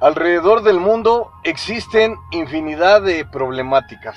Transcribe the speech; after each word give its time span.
Alrededor 0.00 0.62
del 0.62 0.78
mundo 0.78 1.32
existen 1.44 2.16
infinidad 2.32 3.02
de 3.02 3.24
problemáticas. 3.24 4.16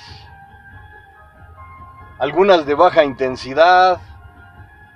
Algunas 2.18 2.66
de 2.66 2.74
baja 2.74 3.04
intensidad, 3.04 4.00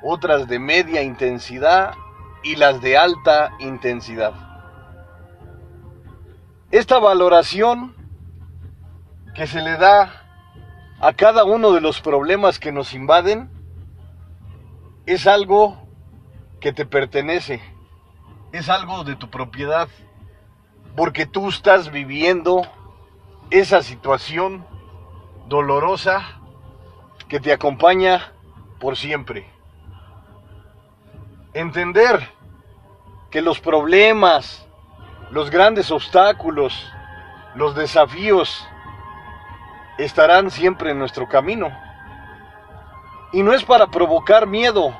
otras 0.03 0.47
de 0.49 0.59
media 0.59 1.03
intensidad 1.03 1.95
y 2.43 2.57
las 2.57 2.81
de 2.81 2.99
alta 2.99 3.53
intensidad. 3.61 4.44
Esta 6.75 6.99
valoración 6.99 7.95
que 9.33 9.47
se 9.47 9.63
le 9.63 9.77
da 9.77 10.25
a 10.99 11.13
cada 11.13 11.45
uno 11.45 11.71
de 11.71 11.81
los 11.81 12.01
problemas 12.01 12.59
que 12.59 12.73
nos 12.73 12.95
invaden 12.95 13.49
es 15.07 15.29
algo 15.29 15.87
que 16.61 16.73
te 16.73 16.85
pertenece, 16.85 17.63
es 18.51 18.69
algo 18.69 19.05
de 19.05 19.15
tu 19.15 19.31
propiedad 19.31 19.89
porque 20.97 21.27
tú 21.27 21.49
estás 21.49 21.93
viviendo 21.93 22.67
esa 23.51 23.81
situación 23.81 24.67
dolorosa 25.47 26.41
que 27.29 27.39
te 27.39 27.53
acompaña 27.53 28.33
por 28.81 28.97
siempre. 28.97 29.49
Entender 31.53 32.33
que 33.31 33.43
los 33.43 33.61
problemas, 33.61 34.64
los 35.35 35.51
grandes 35.51 35.91
obstáculos, 35.91 36.93
los 37.57 37.75
desafíos 37.75 38.69
estarán 39.99 40.49
siempre 40.49 40.93
en 40.93 40.99
nuestro 41.01 41.29
camino. 41.29 41.77
Y 43.33 43.43
no 43.43 43.53
es 43.53 43.65
para 43.65 43.89
provocar 43.89 44.47
miedo, 44.47 44.97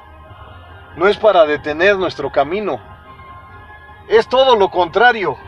no 0.97 1.07
es 1.07 1.17
para 1.19 1.47
detener 1.47 1.97
nuestro 1.97 2.33
camino, 2.33 2.81
es 4.09 4.27
todo 4.27 4.57
lo 4.57 4.71
contrario 4.73 5.39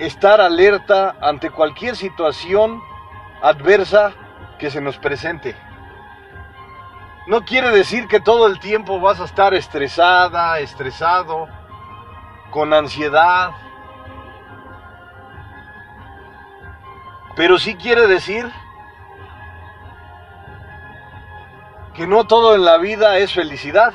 estar 0.00 0.40
alerta 0.40 1.14
ante 1.20 1.48
cualquier 1.48 1.94
situación 1.94 2.82
adversa 3.40 4.14
que 4.58 4.68
se 4.68 4.80
nos 4.80 4.98
presente. 4.98 5.54
No 7.28 7.44
quiere 7.44 7.70
decir 7.70 8.08
que 8.08 8.18
todo 8.18 8.48
el 8.48 8.58
tiempo 8.58 8.98
vas 8.98 9.20
a 9.20 9.26
estar 9.26 9.54
estresada, 9.54 10.58
estresado, 10.58 11.46
con 12.54 12.72
ansiedad. 12.72 13.50
Pero 17.34 17.58
sí 17.58 17.74
quiere 17.74 18.06
decir 18.06 18.48
que 21.94 22.06
no 22.06 22.28
todo 22.28 22.54
en 22.54 22.64
la 22.64 22.78
vida 22.78 23.18
es 23.18 23.34
felicidad. 23.34 23.92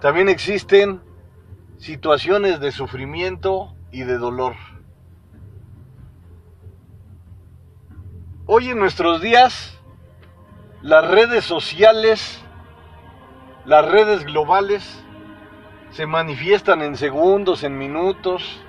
También 0.00 0.30
existen 0.30 1.02
situaciones 1.76 2.60
de 2.60 2.72
sufrimiento, 2.72 3.76
y 3.92 4.04
de 4.04 4.16
dolor. 4.16 4.54
Hoy 8.46 8.70
en 8.70 8.78
nuestros 8.78 9.20
días, 9.20 9.78
las 10.80 11.08
redes 11.08 11.44
sociales, 11.44 12.42
las 13.66 13.84
redes 13.84 14.24
globales, 14.24 15.01
se 15.92 16.06
manifiestan 16.06 16.82
en 16.82 16.96
segundos, 16.96 17.62
en 17.64 17.76
minutos. 17.76 18.60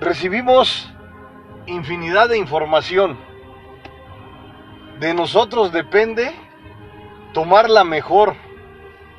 Recibimos 0.00 0.90
infinidad 1.66 2.28
de 2.28 2.38
información. 2.38 3.18
De 4.98 5.12
nosotros 5.12 5.72
depende 5.72 6.34
tomar 7.34 7.68
la 7.68 7.84
mejor, 7.84 8.34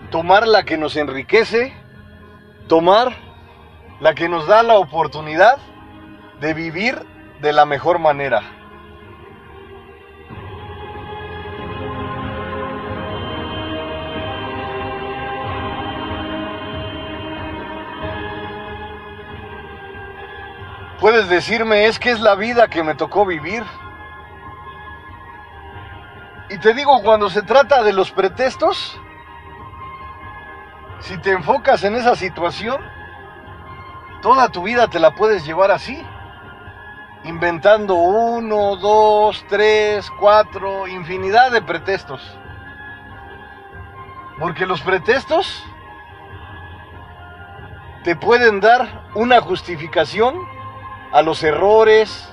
tomar 0.09 0.47
la 0.47 0.63
que 0.63 0.77
nos 0.77 0.95
enriquece, 0.95 1.73
tomar 2.67 3.15
la 3.99 4.15
que 4.15 4.27
nos 4.27 4.47
da 4.47 4.63
la 4.63 4.75
oportunidad 4.75 5.57
de 6.39 6.53
vivir 6.55 6.99
de 7.41 7.53
la 7.53 7.65
mejor 7.65 7.99
manera. 7.99 8.56
Puedes 21.07 21.29
decirme, 21.29 21.85
es 21.85 21.99
que 21.99 22.11
es 22.11 22.19
la 22.19 22.35
vida 22.35 22.67
que 22.67 22.83
me 22.83 22.93
tocó 22.93 23.25
vivir. 23.25 23.63
Y 26.49 26.57
te 26.57 26.73
digo, 26.73 27.01
cuando 27.01 27.29
se 27.29 27.43
trata 27.43 27.81
de 27.81 27.93
los 27.93 28.11
pretextos, 28.11 28.99
si 30.99 31.17
te 31.19 31.31
enfocas 31.31 31.85
en 31.85 31.95
esa 31.95 32.13
situación, 32.17 32.81
Toda 34.21 34.49
tu 34.49 34.63
vida 34.63 34.89
te 34.89 34.99
la 34.99 35.11
puedes 35.11 35.45
llevar 35.45 35.71
así, 35.71 36.05
inventando 37.23 37.95
uno, 37.95 38.75
dos, 38.75 39.45
tres, 39.47 40.11
cuatro, 40.19 40.89
infinidad 40.89 41.51
de 41.51 41.61
pretextos. 41.61 42.37
Porque 44.37 44.65
los 44.65 44.81
pretextos 44.81 45.63
te 48.03 48.17
pueden 48.17 48.59
dar 48.59 49.05
una 49.15 49.39
justificación 49.39 50.56
a 51.11 51.21
los 51.21 51.43
errores, 51.43 52.27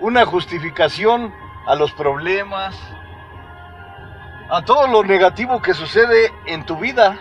una 0.00 0.24
justificación 0.24 1.34
a 1.66 1.74
los 1.74 1.92
problemas, 1.92 2.76
a 4.50 4.64
todo 4.64 4.86
lo 4.86 5.04
negativo 5.04 5.60
que 5.60 5.74
sucede 5.74 6.32
en 6.46 6.64
tu 6.64 6.76
vida. 6.76 7.18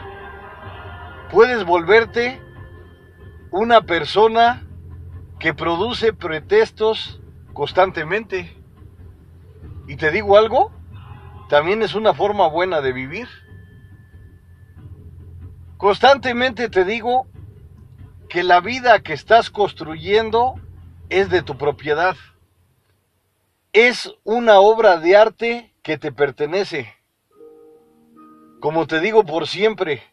Puedes 1.31 1.65
volverte 1.65 2.41
una 3.51 3.81
persona 3.81 4.63
que 5.39 5.53
produce 5.53 6.13
pretextos 6.13 7.19
constantemente. 7.53 8.55
Y 9.87 9.95
te 9.95 10.11
digo 10.11 10.37
algo, 10.37 10.71
también 11.49 11.81
es 11.81 11.95
una 11.95 12.13
forma 12.13 12.47
buena 12.47 12.81
de 12.81 12.93
vivir. 12.93 13.27
Constantemente 15.77 16.69
te 16.69 16.85
digo 16.85 17.27
que 18.29 18.43
la 18.43 18.59
vida 18.61 19.01
que 19.01 19.13
estás 19.13 19.49
construyendo 19.49 20.55
es 21.09 21.29
de 21.29 21.41
tu 21.41 21.57
propiedad. 21.57 22.15
Es 23.73 24.13
una 24.23 24.59
obra 24.59 24.97
de 24.97 25.15
arte 25.15 25.73
que 25.83 25.97
te 25.97 26.11
pertenece. 26.11 26.93
Como 28.59 28.87
te 28.87 28.99
digo 28.99 29.23
por 29.23 29.47
siempre, 29.47 30.03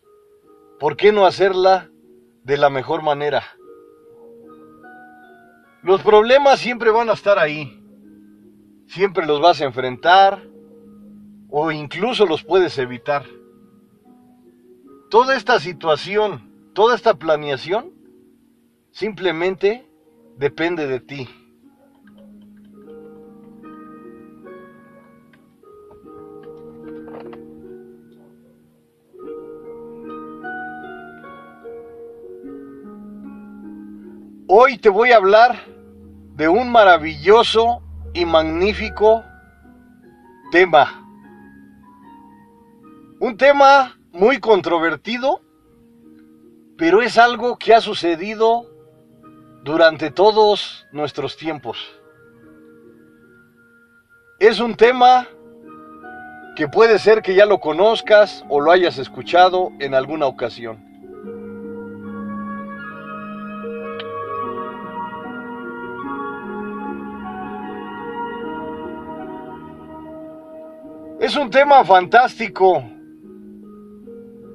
¿por 0.78 0.97
qué 0.97 1.12
no 1.12 1.26
hacerla 1.26 1.91
de 2.44 2.58
la 2.58 2.70
mejor 2.70 3.03
manera. 3.03 3.42
Los 5.82 6.03
problemas 6.03 6.60
siempre 6.60 6.91
van 6.91 7.08
a 7.08 7.14
estar 7.14 7.38
ahí. 7.38 7.82
Siempre 8.86 9.26
los 9.26 9.41
vas 9.41 9.60
a 9.60 9.64
enfrentar 9.64 10.42
o 11.50 11.72
incluso 11.72 12.26
los 12.26 12.44
puedes 12.44 12.76
evitar. 12.78 13.24
Toda 15.10 15.36
esta 15.36 15.58
situación, 15.58 16.53
toda 16.74 16.94
esta 16.94 17.14
planeación, 17.14 17.92
simplemente 18.94 19.84
depende 20.38 20.87
de 20.87 21.00
ti. 21.00 21.28
Hoy 34.47 34.78
te 34.78 34.89
voy 34.89 35.10
a 35.10 35.16
hablar 35.16 35.59
de 36.36 36.48
un 36.48 36.71
maravilloso 36.71 37.83
y 38.13 38.24
magnífico 38.24 39.24
tema. 40.53 41.04
Un 43.18 43.36
tema 43.36 43.98
muy 44.13 44.39
controvertido, 44.39 45.41
pero 46.78 47.03
es 47.03 47.18
algo 47.18 47.59
que 47.59 47.74
ha 47.74 47.80
sucedido 47.80 48.73
durante 49.65 50.11
todos 50.11 50.87
nuestros 50.93 51.39
tiempos. 51.39 51.78
Es 54.39 54.61
un 54.61 54.75
tema 54.75 55.27
que 56.55 56.69
puede 56.69 56.99
ser 56.99 57.22
que 57.22 57.34
ya 57.34 57.47
lo 57.47 57.61
conozcas 57.61 58.45
o 58.51 58.61
lo 58.61 58.71
hayas 58.71 58.99
escuchado 58.99 59.72
en 59.81 59.95
alguna 59.95 60.27
ocasión. 60.27 60.84
Es 71.21 71.37
un 71.37 71.49
tema 71.49 71.83
fantástico 71.87 72.84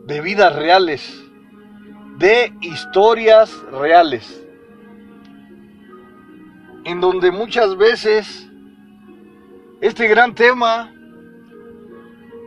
de 0.06 0.22
vidas 0.22 0.56
reales, 0.56 1.20
de 2.20 2.54
historias 2.62 3.52
reales, 3.72 4.46
en 6.84 7.02
donde 7.02 7.32
muchas 7.32 7.76
veces 7.78 8.50
este 9.82 10.08
gran 10.08 10.36
tema 10.36 10.94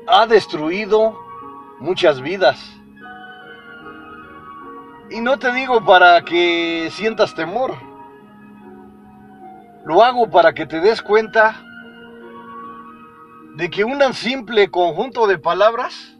ha 0.06 0.26
destruido 0.26 1.18
muchas 1.80 2.20
vidas. 2.20 2.58
Y 5.10 5.20
no 5.20 5.38
te 5.38 5.52
digo 5.52 5.84
para 5.84 6.22
que 6.24 6.88
sientas 6.92 7.34
temor. 7.34 7.74
Lo 9.84 10.02
hago 10.02 10.30
para 10.30 10.52
que 10.54 10.66
te 10.66 10.80
des 10.80 11.02
cuenta 11.02 11.62
de 13.56 13.68
que 13.68 13.84
un 13.84 14.00
simple 14.14 14.70
conjunto 14.70 15.26
de 15.26 15.38
palabras 15.38 16.16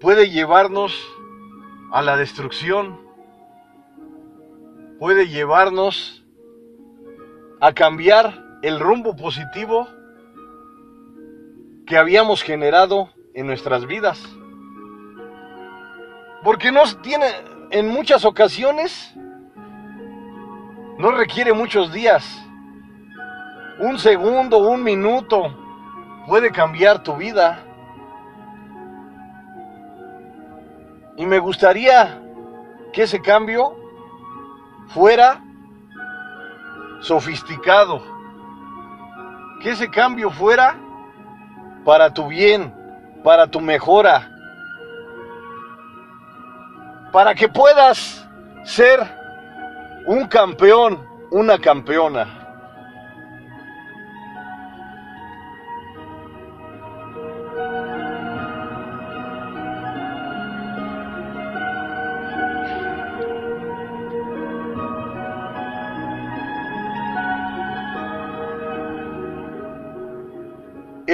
puede 0.00 0.30
llevarnos 0.30 0.94
a 1.90 2.02
la 2.02 2.16
destrucción, 2.16 3.00
puede 4.98 5.28
llevarnos 5.28 6.24
a 7.60 7.72
cambiar 7.72 8.58
el 8.62 8.80
rumbo 8.80 9.16
positivo 9.16 9.88
que 11.86 11.96
habíamos 11.96 12.42
generado 12.42 13.10
en 13.34 13.46
nuestras 13.46 13.86
vidas. 13.86 14.22
Porque 16.42 16.72
nos 16.72 17.00
tiene, 17.02 17.26
en 17.70 17.88
muchas 17.88 18.24
ocasiones, 18.24 19.14
no 20.98 21.10
requiere 21.12 21.52
muchos 21.52 21.92
días. 21.92 22.24
Un 23.78 23.98
segundo, 23.98 24.58
un 24.58 24.82
minuto 24.82 25.54
puede 26.26 26.50
cambiar 26.50 27.02
tu 27.02 27.16
vida. 27.16 27.62
Y 31.16 31.26
me 31.26 31.38
gustaría 31.38 32.22
que 32.92 33.02
ese 33.02 33.20
cambio 33.20 33.85
fuera 34.88 35.40
sofisticado. 37.00 38.02
Que 39.60 39.70
ese 39.70 39.90
cambio 39.90 40.30
fuera 40.30 40.76
para 41.84 42.12
tu 42.12 42.28
bien, 42.28 42.74
para 43.24 43.46
tu 43.46 43.60
mejora, 43.60 44.30
para 47.12 47.34
que 47.34 47.48
puedas 47.48 48.28
ser 48.64 49.00
un 50.06 50.26
campeón, 50.26 51.04
una 51.30 51.58
campeona. 51.58 52.45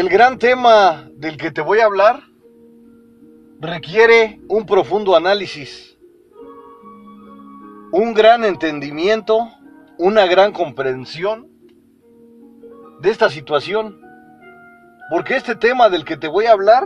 El 0.03 0.09
gran 0.09 0.37
tema 0.37 1.09
del 1.15 1.37
que 1.37 1.53
te 1.53 1.61
voy 1.61 1.79
a 1.79 1.85
hablar 1.85 2.25
requiere 3.61 4.41
un 4.49 4.67
profundo 4.67 5.15
análisis, 5.15 5.97
un 7.93 8.13
gran 8.13 8.45
entendimiento, 8.45 9.49
una 9.99 10.27
gran 10.27 10.51
comprensión 10.51 11.49
de 12.99 13.11
esta 13.11 13.31
situación. 13.31 14.01
Porque 15.09 15.37
este 15.37 15.55
tema 15.55 15.89
del 15.89 16.05
que 16.05 16.17
te 16.17 16.27
voy 16.27 16.47
a 16.47 16.53
hablar 16.53 16.83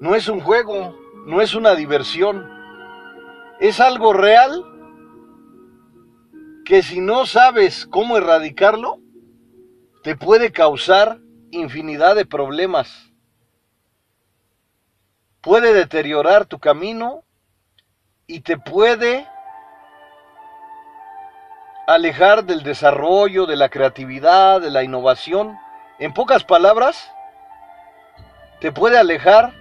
no 0.00 0.16
es 0.16 0.28
un 0.28 0.40
juego, 0.40 0.98
no 1.24 1.40
es 1.40 1.54
una 1.54 1.76
diversión, 1.76 2.50
es 3.60 3.78
algo 3.78 4.12
real 4.12 4.64
que 6.64 6.82
si 6.82 7.00
no 7.00 7.26
sabes 7.26 7.86
cómo 7.86 8.16
erradicarlo, 8.16 8.98
te 10.02 10.16
puede 10.16 10.50
causar 10.50 11.20
infinidad 11.54 12.14
de 12.14 12.26
problemas 12.26 13.10
puede 15.40 15.74
deteriorar 15.74 16.46
tu 16.46 16.58
camino 16.58 17.22
y 18.26 18.40
te 18.40 18.56
puede 18.56 19.28
alejar 21.86 22.44
del 22.44 22.62
desarrollo, 22.62 23.46
de 23.46 23.56
la 23.56 23.68
creatividad, 23.68 24.60
de 24.60 24.70
la 24.70 24.82
innovación. 24.82 25.58
En 25.98 26.14
pocas 26.14 26.44
palabras, 26.44 27.10
te 28.60 28.72
puede 28.72 28.98
alejar 28.98 29.52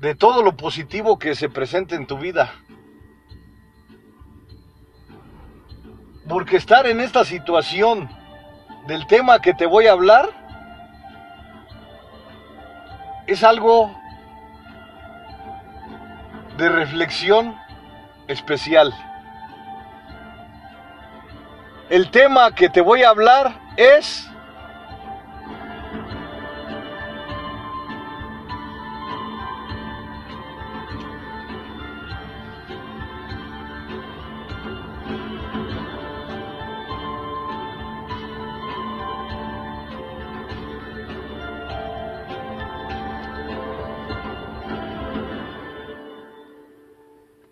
de 0.00 0.14
todo 0.14 0.42
lo 0.42 0.56
positivo 0.56 1.18
que 1.18 1.34
se 1.34 1.48
presente 1.48 1.94
en 1.94 2.06
tu 2.06 2.18
vida. 2.18 2.54
Porque 6.28 6.56
estar 6.56 6.86
en 6.86 7.00
esta 7.00 7.24
situación 7.24 8.08
del 8.86 9.06
tema 9.06 9.40
que 9.40 9.54
te 9.54 9.66
voy 9.66 9.86
a 9.86 9.92
hablar 9.92 10.45
es 13.26 13.42
algo 13.42 13.94
de 16.56 16.68
reflexión 16.68 17.56
especial. 18.28 18.94
El 21.88 22.10
tema 22.10 22.54
que 22.54 22.68
te 22.68 22.80
voy 22.80 23.02
a 23.02 23.10
hablar 23.10 23.60
es 23.76 24.28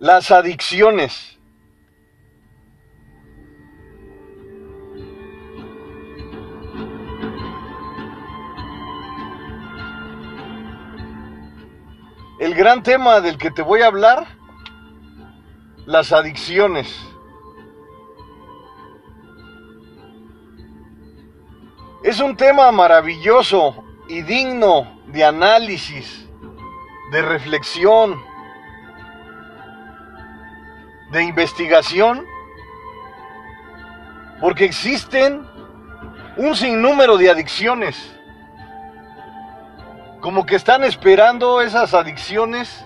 Las 0.05 0.31
adicciones. 0.31 1.39
El 12.39 12.55
gran 12.55 12.83
tema 12.83 13.23
del 13.23 13.39
que 13.39 13.51
te 13.51 13.63
voy 13.63 13.81
a 13.81 13.87
hablar, 13.87 14.27
las 15.87 16.13
adicciones. 16.13 16.95
Es 22.03 22.21
un 22.21 22.37
tema 22.37 22.71
maravilloso 22.73 23.83
y 24.09 24.21
digno 24.21 25.01
de 25.07 25.25
análisis, 25.25 26.29
de 27.11 27.23
reflexión 27.23 28.34
de 31.15 31.23
investigación, 31.23 32.27
porque 34.41 34.65
existen 34.65 35.47
un 36.37 36.57
sinnúmero 36.57 37.17
de 37.17 37.31
adicciones, 37.31 38.13
como 40.21 40.45
que 40.45 40.57
están 40.57 40.83
esperando 40.83 41.61
esas 41.61 41.95
adicciones 41.95 42.85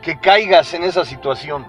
que 0.00 0.20
caigas 0.20 0.74
en 0.74 0.84
esa 0.84 1.04
situación. 1.04 1.66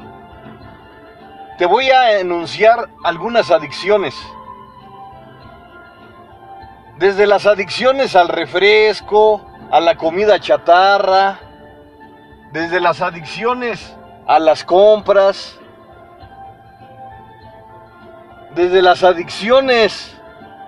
Te 1.58 1.66
voy 1.66 1.90
a 1.90 2.20
enunciar 2.20 2.90
algunas 3.04 3.50
adicciones. 3.50 4.14
Desde 7.00 7.26
las 7.26 7.48
adicciones 7.48 8.16
al 8.16 8.28
refresco, 8.28 9.50
a 9.72 9.80
la 9.80 9.96
comida 9.96 10.40
chatarra, 10.40 11.40
desde 12.52 12.80
las 12.80 13.02
adicciones 13.02 13.96
a 14.28 14.38
las 14.38 14.64
compras, 14.64 15.60
desde 18.58 18.82
las 18.82 19.04
adicciones 19.04 20.18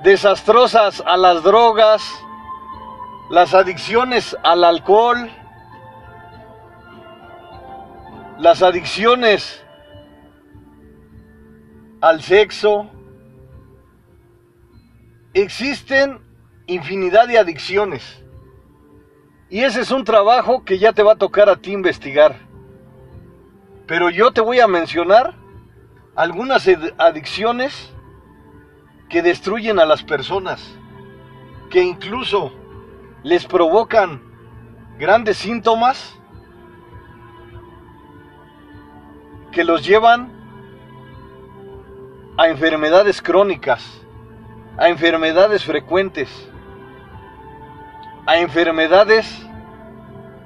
desastrosas 0.03 1.01
a 1.08 1.17
las 1.17 1.41
drogas, 1.41 2.03
las 3.31 3.55
adicciones 3.55 4.38
al 4.43 4.63
alcohol, 4.63 5.27
las 8.38 8.62
adicciones 8.62 9.65
al 12.00 12.22
sexo. 12.22 12.88
Existen 15.34 16.22
infinidad 16.67 17.27
de 17.27 17.39
adicciones. 17.39 18.24
Y 19.50 19.63
ese 19.63 19.81
es 19.81 19.89
un 19.89 20.03
trabajo 20.03 20.63
que 20.63 20.77
ya 20.77 20.93
te 20.93 21.01
va 21.01 21.13
a 21.13 21.17
tocar 21.17 21.50
a 21.50 21.55
ti 21.55 21.72
investigar. 21.72 22.36
Pero 23.88 24.12
yo 24.12 24.31
te 24.31 24.41
voy 24.41 24.60
a 24.60 24.67
mencionar 24.67 25.38
algunas 26.16 26.68
adicciones 26.98 27.94
que 29.10 29.22
destruyen 29.22 29.80
a 29.80 29.86
las 29.86 30.04
personas, 30.04 30.78
que 31.70 31.82
incluso 31.82 32.54
les 33.24 33.46
provocan 33.46 34.22
grandes 34.98 35.38
síntomas 35.38 36.20
que 39.51 39.63
los 39.63 39.86
llevan 39.86 40.32
a 42.38 42.48
enfermedades 42.48 43.22
crónicas, 43.22 44.01
a 44.78 44.89
enfermedades 44.89 45.63
frecuentes, 45.66 46.30
a 48.25 48.38
enfermedades 48.38 49.46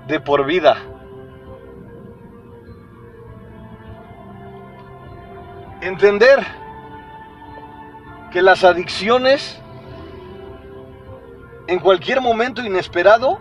de 0.08 0.20
por 0.20 0.46
vida. 0.46 0.78
Entender 5.84 6.40
que 8.32 8.42
las 8.42 8.64
adicciones 8.64 9.62
en 11.68 11.78
cualquier 11.80 12.22
momento 12.22 12.64
inesperado 12.64 13.38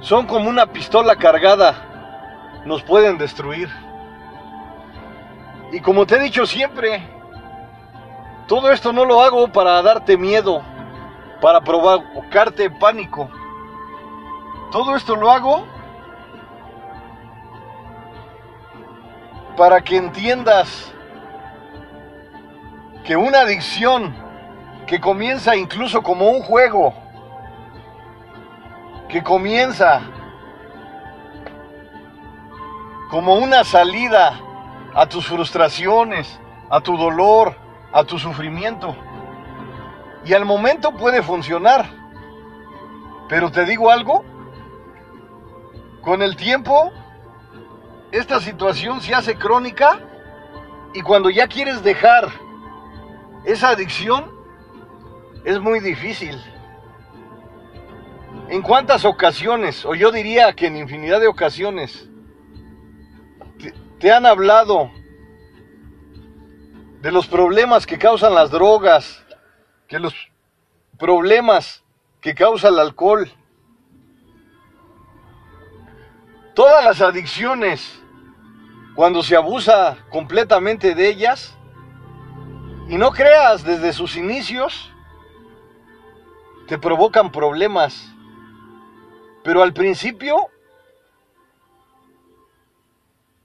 son 0.00 0.26
como 0.26 0.50
una 0.50 0.66
pistola 0.66 1.14
cargada, 1.14 2.62
nos 2.66 2.82
pueden 2.82 3.16
destruir. 3.16 3.68
Y 5.70 5.78
como 5.78 6.04
te 6.04 6.16
he 6.16 6.18
dicho 6.18 6.46
siempre, 6.46 7.00
todo 8.48 8.72
esto 8.72 8.92
no 8.92 9.04
lo 9.04 9.22
hago 9.22 9.52
para 9.52 9.80
darte 9.82 10.16
miedo, 10.16 10.62
para 11.40 11.60
provocarte 11.60 12.70
pánico. 12.70 13.30
Todo 14.72 14.96
esto 14.96 15.14
lo 15.14 15.30
hago 15.30 15.64
para 19.56 19.80
que 19.80 19.96
entiendas 19.96 20.92
que 23.04 23.16
una 23.16 23.40
adicción 23.40 24.14
que 24.86 25.00
comienza 25.00 25.56
incluso 25.56 26.02
como 26.02 26.30
un 26.30 26.42
juego, 26.42 26.94
que 29.08 29.22
comienza 29.22 30.02
como 33.10 33.34
una 33.34 33.64
salida 33.64 34.40
a 34.94 35.06
tus 35.06 35.26
frustraciones, 35.26 36.40
a 36.68 36.80
tu 36.80 36.96
dolor, 36.96 37.56
a 37.92 38.04
tu 38.04 38.18
sufrimiento. 38.18 38.96
Y 40.24 40.34
al 40.34 40.44
momento 40.44 40.92
puede 40.92 41.22
funcionar. 41.22 41.86
Pero 43.28 43.50
te 43.50 43.64
digo 43.64 43.90
algo, 43.90 44.24
con 46.02 46.22
el 46.22 46.36
tiempo 46.36 46.92
esta 48.12 48.40
situación 48.40 49.00
se 49.00 49.14
hace 49.14 49.36
crónica 49.36 50.00
y 50.94 51.02
cuando 51.02 51.30
ya 51.30 51.46
quieres 51.46 51.82
dejar 51.82 52.28
esa 53.44 53.70
adicción 53.70 54.30
es 55.44 55.60
muy 55.60 55.80
difícil. 55.80 56.38
¿En 58.48 58.62
cuántas 58.62 59.04
ocasiones, 59.04 59.84
o 59.84 59.94
yo 59.94 60.10
diría 60.10 60.52
que 60.54 60.66
en 60.66 60.76
infinidad 60.76 61.20
de 61.20 61.28
ocasiones, 61.28 62.08
te, 63.58 63.72
te 63.98 64.12
han 64.12 64.26
hablado 64.26 64.90
de 67.00 67.12
los 67.12 67.26
problemas 67.26 67.86
que 67.86 67.98
causan 67.98 68.34
las 68.34 68.50
drogas, 68.50 69.24
que 69.88 69.98
los 69.98 70.14
problemas 70.98 71.82
que 72.20 72.34
causa 72.34 72.68
el 72.68 72.78
alcohol. 72.78 73.30
Todas 76.54 76.84
las 76.84 77.00
adicciones, 77.00 78.00
cuando 78.94 79.22
se 79.22 79.34
abusa 79.34 79.96
completamente 80.10 80.94
de 80.94 81.08
ellas, 81.08 81.56
y 82.90 82.98
no 82.98 83.12
creas 83.12 83.62
desde 83.62 83.92
sus 83.92 84.16
inicios, 84.16 84.92
te 86.66 86.76
provocan 86.76 87.30
problemas. 87.30 88.12
Pero 89.44 89.62
al 89.62 89.72
principio 89.72 90.48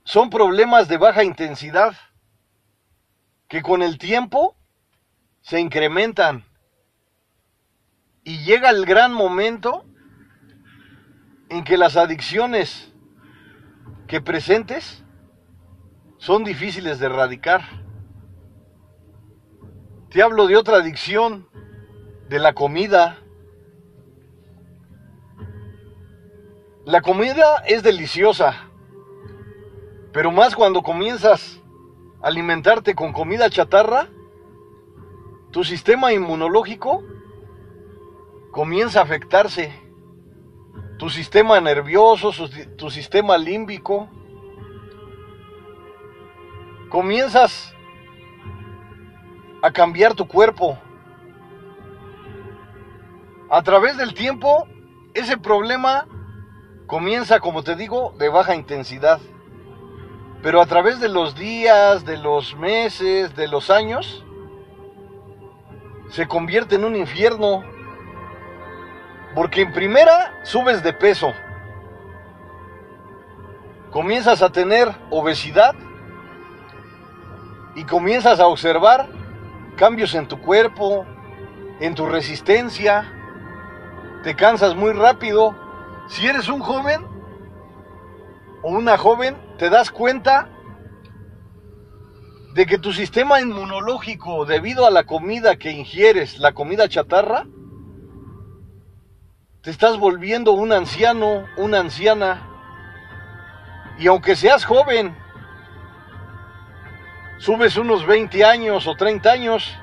son 0.02 0.30
problemas 0.30 0.88
de 0.88 0.96
baja 0.96 1.22
intensidad 1.22 1.96
que 3.46 3.62
con 3.62 3.82
el 3.82 3.98
tiempo 3.98 4.56
se 5.42 5.60
incrementan 5.60 6.44
y 8.24 8.38
llega 8.42 8.70
el 8.70 8.84
gran 8.84 9.12
momento 9.12 9.84
en 11.50 11.62
que 11.62 11.78
las 11.78 11.96
adicciones 11.96 12.92
que 14.08 14.20
presentes 14.20 15.04
son 16.18 16.42
difíciles 16.42 16.98
de 16.98 17.06
erradicar. 17.06 17.85
Te 20.16 20.22
hablo 20.22 20.46
de 20.46 20.56
otra 20.56 20.78
adicción, 20.78 21.46
de 22.30 22.38
la 22.38 22.54
comida. 22.54 23.18
La 26.86 27.02
comida 27.02 27.58
es 27.66 27.82
deliciosa, 27.82 28.70
pero 30.14 30.32
más 30.32 30.56
cuando 30.56 30.82
comienzas 30.82 31.60
alimentarte 32.22 32.94
con 32.94 33.12
comida 33.12 33.50
chatarra, 33.50 34.08
tu 35.50 35.64
sistema 35.64 36.14
inmunológico 36.14 37.04
comienza 38.52 39.00
a 39.00 39.02
afectarse. 39.02 39.70
Tu 40.98 41.10
sistema 41.10 41.60
nervioso, 41.60 42.30
tu 42.78 42.88
sistema 42.88 43.36
límbico. 43.36 44.08
Comienzas 46.88 47.75
a 49.66 49.72
cambiar 49.72 50.14
tu 50.14 50.28
cuerpo. 50.28 50.78
A 53.50 53.62
través 53.62 53.96
del 53.96 54.14
tiempo, 54.14 54.68
ese 55.12 55.36
problema 55.38 56.06
comienza, 56.86 57.40
como 57.40 57.64
te 57.64 57.74
digo, 57.74 58.14
de 58.16 58.28
baja 58.28 58.54
intensidad. 58.54 59.18
Pero 60.40 60.60
a 60.60 60.66
través 60.66 61.00
de 61.00 61.08
los 61.08 61.34
días, 61.34 62.04
de 62.04 62.16
los 62.16 62.54
meses, 62.56 63.34
de 63.34 63.48
los 63.48 63.68
años, 63.68 64.24
se 66.10 66.28
convierte 66.28 66.76
en 66.76 66.84
un 66.84 66.94
infierno. 66.94 67.64
Porque 69.34 69.62
en 69.62 69.72
primera 69.72 70.32
subes 70.44 70.84
de 70.84 70.92
peso. 70.92 71.32
Comienzas 73.90 74.42
a 74.42 74.52
tener 74.52 74.94
obesidad 75.10 75.74
y 77.74 77.82
comienzas 77.82 78.38
a 78.38 78.46
observar 78.46 79.25
cambios 79.76 80.14
en 80.14 80.26
tu 80.26 80.40
cuerpo, 80.40 81.06
en 81.80 81.94
tu 81.94 82.06
resistencia. 82.06 83.12
Te 84.24 84.34
cansas 84.34 84.74
muy 84.74 84.92
rápido. 84.92 85.54
Si 86.08 86.26
eres 86.26 86.48
un 86.48 86.60
joven 86.60 87.06
o 88.62 88.70
una 88.70 88.98
joven, 88.98 89.36
te 89.58 89.70
das 89.70 89.90
cuenta 89.90 90.48
de 92.54 92.66
que 92.66 92.78
tu 92.78 92.92
sistema 92.92 93.40
inmunológico, 93.40 94.46
debido 94.46 94.86
a 94.86 94.90
la 94.90 95.04
comida 95.04 95.56
que 95.56 95.70
ingieres, 95.70 96.38
la 96.38 96.52
comida 96.52 96.88
chatarra, 96.88 97.46
te 99.60 99.70
estás 99.70 99.98
volviendo 99.98 100.52
un 100.52 100.72
anciano, 100.72 101.44
una 101.58 101.80
anciana. 101.80 102.48
Y 103.98 104.06
aunque 104.06 104.36
seas 104.36 104.64
joven, 104.64 105.16
subes 107.38 107.76
unos 107.76 108.06
20 108.06 108.44
años 108.44 108.86
o 108.86 108.94
30 108.94 109.30
años, 109.30 109.76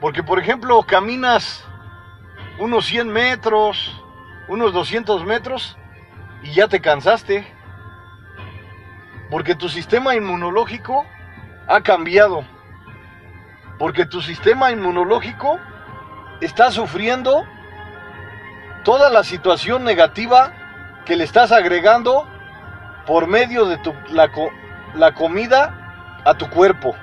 porque 0.00 0.22
por 0.22 0.38
ejemplo 0.38 0.82
caminas 0.82 1.64
unos 2.58 2.86
100 2.86 3.08
metros, 3.08 4.02
unos 4.48 4.72
200 4.72 5.24
metros 5.24 5.76
y 6.42 6.52
ya 6.52 6.68
te 6.68 6.80
cansaste. 6.80 7.46
Porque 9.30 9.54
tu 9.54 9.68
sistema 9.68 10.14
inmunológico 10.14 11.04
ha 11.66 11.82
cambiado. 11.82 12.44
Porque 13.78 14.06
tu 14.06 14.22
sistema 14.22 14.72
inmunológico 14.72 15.58
está 16.40 16.70
sufriendo 16.70 17.44
toda 18.84 19.10
la 19.10 19.22
situación 19.22 19.84
negativa 19.84 20.52
que 21.04 21.16
le 21.16 21.24
estás 21.24 21.52
agregando 21.52 22.26
por 23.06 23.26
medio 23.26 23.66
de 23.66 23.76
tu, 23.78 23.94
la, 24.10 24.30
la 24.94 25.14
comida 25.14 25.77
a 26.28 26.34
tu 26.34 26.48
cuerpo. 26.50 26.94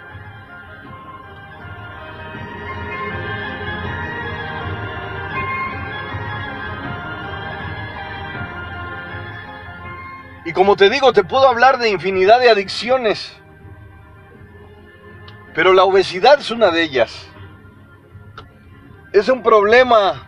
Y 10.46 10.54
como 10.54 10.76
te 10.76 10.92
digo, 10.92 11.12
te 11.12 11.24
puedo 11.24 11.48
hablar 11.48 11.80
de 11.80 11.90
infinidad 11.90 12.40
de 12.40 12.52
adicciones. 12.52 13.36
Pero 15.56 15.74
la 15.74 15.86
obesidad 15.86 16.40
es 16.40 16.52
una 16.52 16.70
de 16.70 16.84
ellas. 16.84 17.28
Es 19.12 19.28
un 19.28 19.42
problema 19.42 20.28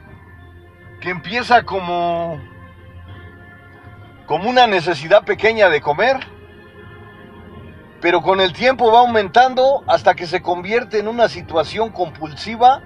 que 1.01 1.11
empieza 1.11 1.63
como 1.63 2.41
como 4.25 4.49
una 4.49 4.67
necesidad 4.67 5.23
pequeña 5.23 5.69
de 5.69 5.79
comer, 5.79 6.17
pero 8.01 8.21
con 8.21 8.41
el 8.41 8.53
tiempo 8.53 8.91
va 8.91 8.99
aumentando 8.99 9.83
hasta 9.87 10.15
que 10.15 10.27
se 10.27 10.41
convierte 10.41 10.99
en 10.99 11.07
una 11.07 11.27
situación 11.29 11.91
compulsiva 11.91 12.81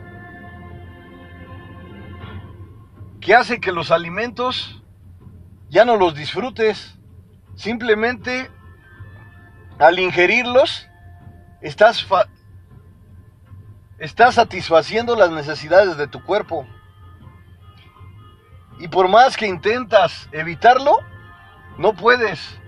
que 3.20 3.36
hace 3.36 3.60
que 3.60 3.72
los 3.72 3.92
alimentos 3.92 4.82
ya 5.70 5.86
no 5.86 5.96
los 5.96 6.16
disfrutes, 6.16 6.98
simplemente 7.56 8.50
al 9.80 10.00
ingerirlos, 10.00 10.88
estás, 11.62 12.06
estás 14.00 14.36
satisfaciendo 14.36 15.16
las 15.16 15.32
necesidades 15.32 15.98
de 15.98 16.08
tu 16.08 16.24
cuerpo. 16.24 16.68
Y 18.80 18.88
por 18.88 19.08
más 19.08 19.38
que 19.38 19.48
intentas 19.48 20.28
evitarlo, 20.32 20.98
no 21.78 21.94
puedes. 21.94 22.61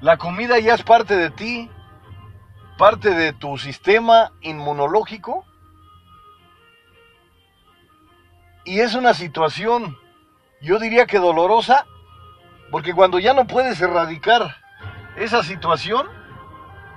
La 0.00 0.16
comida 0.16 0.58
ya 0.58 0.74
es 0.74 0.82
parte 0.82 1.14
de 1.14 1.30
ti, 1.30 1.70
parte 2.78 3.10
de 3.10 3.34
tu 3.34 3.58
sistema 3.58 4.32
inmunológico. 4.40 5.44
Y 8.64 8.80
es 8.80 8.94
una 8.94 9.12
situación, 9.12 9.98
yo 10.62 10.78
diría 10.78 11.06
que 11.06 11.18
dolorosa, 11.18 11.84
porque 12.70 12.94
cuando 12.94 13.18
ya 13.18 13.34
no 13.34 13.46
puedes 13.46 13.80
erradicar 13.80 14.56
esa 15.16 15.42
situación, 15.42 16.08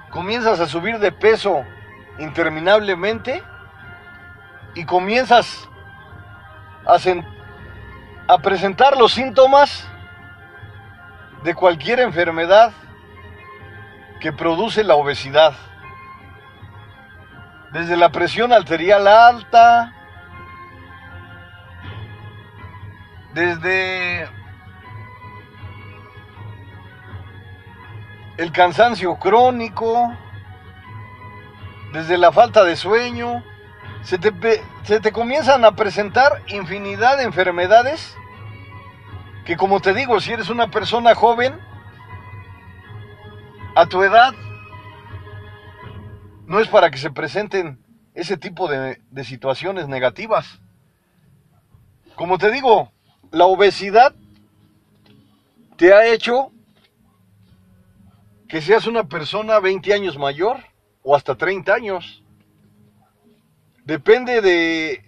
comienzas 0.10 0.62
a 0.62 0.68
subir 0.68 1.00
de 1.00 1.12
peso 1.12 1.66
interminablemente 2.20 3.44
y 4.76 4.86
comienzas 4.86 5.68
a, 6.86 8.38
presentar 8.38 8.98
los 8.98 9.14
síntomas 9.14 9.88
de 11.44 11.54
cualquier 11.54 12.00
enfermedad 12.00 12.72
que 14.20 14.32
produce 14.32 14.84
la 14.84 14.96
obesidad. 14.96 15.54
Desde 17.72 17.98
la 17.98 18.10
presión 18.10 18.54
arterial 18.54 19.08
alta, 19.08 19.94
desde 23.34 24.30
el 28.38 28.52
cansancio 28.52 29.16
crónico, 29.16 30.14
desde 31.94 32.18
la 32.18 32.32
falta 32.32 32.64
de 32.64 32.76
sueño, 32.76 33.44
se 34.04 34.18
te, 34.18 35.12
comienzan 35.12 35.64
a 35.64 35.76
presentar 35.76 36.42
infinidad 36.48 37.18
de 37.18 37.24
enfermedades 37.24 38.16
que 39.46 39.58
como 39.58 39.80
te 39.80 39.94
digo, 39.94 40.20
si 40.20 40.32
eres 40.32 40.50
una 40.50 40.72
persona 40.72 41.16
joven, 41.16 41.60
a 43.76 43.86
tu 43.88 44.04
edad, 44.04 44.34
no 46.46 46.60
es 46.60 46.68
para 46.68 46.92
que 46.92 46.98
se 46.98 47.12
presenten 47.12 47.84
ese 48.14 48.38
tipo 48.38 48.68
de, 48.68 49.02
de 49.10 49.24
situaciones 49.24 49.88
negativas. 49.88 50.60
Como 52.16 52.38
te 52.38 52.52
digo, 52.52 52.92
la 53.32 53.46
obesidad 53.46 54.14
te 55.78 55.94
ha 55.94 56.06
hecho 56.06 56.52
que 58.48 58.62
seas 58.62 58.86
una 58.86 59.06
persona 59.06 59.60
20 59.60 59.94
años 59.94 60.18
mayor 60.18 60.60
o 61.02 61.16
hasta 61.16 61.36
30 61.36 61.74
años. 61.74 62.24
Depende 63.84 64.42
de, 64.42 65.04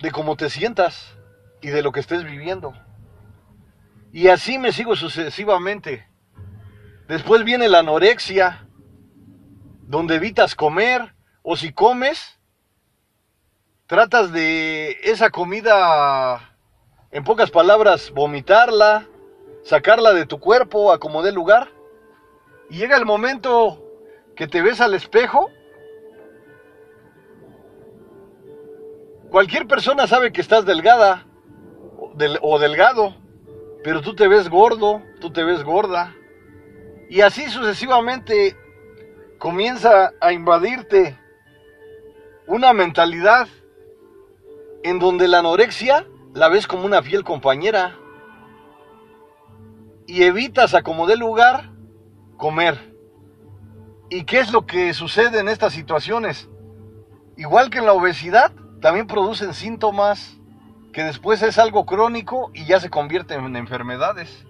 de 0.00 0.10
cómo 0.10 0.36
te 0.36 0.50
sientas 0.50 1.16
y 1.62 1.68
de 1.68 1.82
lo 1.82 1.92
que 1.92 2.00
estés 2.00 2.22
viviendo. 2.24 2.74
Y 4.12 4.28
así 4.28 4.58
me 4.58 4.70
sigo 4.70 4.94
sucesivamente. 4.94 6.06
Después 7.08 7.44
viene 7.44 7.68
la 7.68 7.80
anorexia, 7.80 8.66
donde 9.82 10.14
evitas 10.14 10.54
comer, 10.54 11.14
o 11.42 11.54
si 11.56 11.70
comes, 11.70 12.40
tratas 13.86 14.32
de 14.32 14.98
esa 15.02 15.28
comida, 15.28 16.56
en 17.10 17.22
pocas 17.22 17.50
palabras, 17.50 18.10
vomitarla, 18.10 19.06
sacarla 19.64 20.14
de 20.14 20.24
tu 20.24 20.40
cuerpo 20.40 20.92
a 20.92 20.98
como 20.98 21.22
dé 21.22 21.32
lugar. 21.32 21.70
Y 22.70 22.78
llega 22.78 22.96
el 22.96 23.04
momento 23.04 23.84
que 24.34 24.46
te 24.46 24.62
ves 24.62 24.80
al 24.80 24.94
espejo, 24.94 25.50
cualquier 29.30 29.66
persona 29.66 30.06
sabe 30.06 30.32
que 30.32 30.40
estás 30.40 30.64
delgada 30.64 31.26
o 32.40 32.58
delgado, 32.58 33.14
pero 33.82 34.00
tú 34.00 34.14
te 34.14 34.26
ves 34.26 34.48
gordo, 34.48 35.02
tú 35.20 35.30
te 35.30 35.44
ves 35.44 35.62
gorda. 35.62 36.14
Y 37.08 37.20
así 37.20 37.48
sucesivamente 37.48 38.56
comienza 39.38 40.12
a 40.20 40.32
invadirte 40.32 41.18
una 42.46 42.72
mentalidad 42.72 43.48
en 44.82 44.98
donde 44.98 45.28
la 45.28 45.38
anorexia 45.38 46.06
la 46.34 46.48
ves 46.48 46.66
como 46.66 46.84
una 46.84 47.02
fiel 47.02 47.24
compañera 47.24 47.96
y 50.06 50.24
evitas 50.24 50.74
a 50.74 50.82
como 50.82 51.06
dé 51.06 51.16
lugar 51.16 51.70
comer. 52.36 52.94
¿Y 54.10 54.24
qué 54.24 54.40
es 54.40 54.52
lo 54.52 54.66
que 54.66 54.92
sucede 54.92 55.40
en 55.40 55.48
estas 55.48 55.72
situaciones? 55.72 56.48
Igual 57.36 57.70
que 57.70 57.78
en 57.78 57.86
la 57.86 57.94
obesidad, 57.94 58.52
también 58.80 59.06
producen 59.06 59.54
síntomas 59.54 60.38
que 60.92 61.02
después 61.02 61.42
es 61.42 61.58
algo 61.58 61.86
crónico 61.86 62.50
y 62.54 62.66
ya 62.66 62.78
se 62.78 62.90
convierte 62.90 63.34
en 63.34 63.56
enfermedades. 63.56 64.46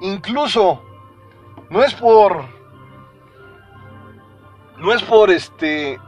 Incluso, 0.00 0.82
no 1.72 1.82
es 1.82 1.94
por, 1.94 2.44
no 4.76 4.92
es 4.92 5.02
por 5.02 5.30
este, 5.30 5.98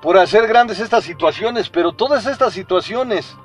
por 0.00 0.16
hacer 0.16 0.46
grandes 0.46 0.80
estas 0.80 1.04
situaciones, 1.04 1.68
pero 1.68 1.92
todas 1.92 2.24
estas 2.24 2.54
situaciones, 2.54 3.36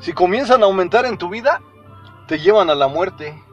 si 0.00 0.14
comienzan 0.14 0.62
a 0.62 0.64
aumentar 0.64 1.04
en 1.04 1.18
tu 1.18 1.28
vida, 1.28 1.60
te 2.26 2.38
llevan 2.38 2.70
a 2.70 2.74
la 2.74 2.88
muerte. 2.88 3.44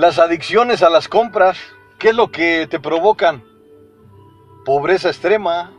Las 0.00 0.18
adicciones 0.18 0.82
a 0.82 0.88
las 0.88 1.08
compras, 1.08 1.58
¿qué 1.98 2.08
es 2.08 2.14
lo 2.14 2.30
que 2.30 2.66
te 2.66 2.80
provocan? 2.80 3.44
Pobreza 4.64 5.08
extrema, 5.08 5.74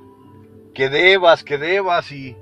que 0.75 0.89
debas, 0.89 1.43
que 1.43 1.57
debas 1.57 2.11
y, 2.11 2.37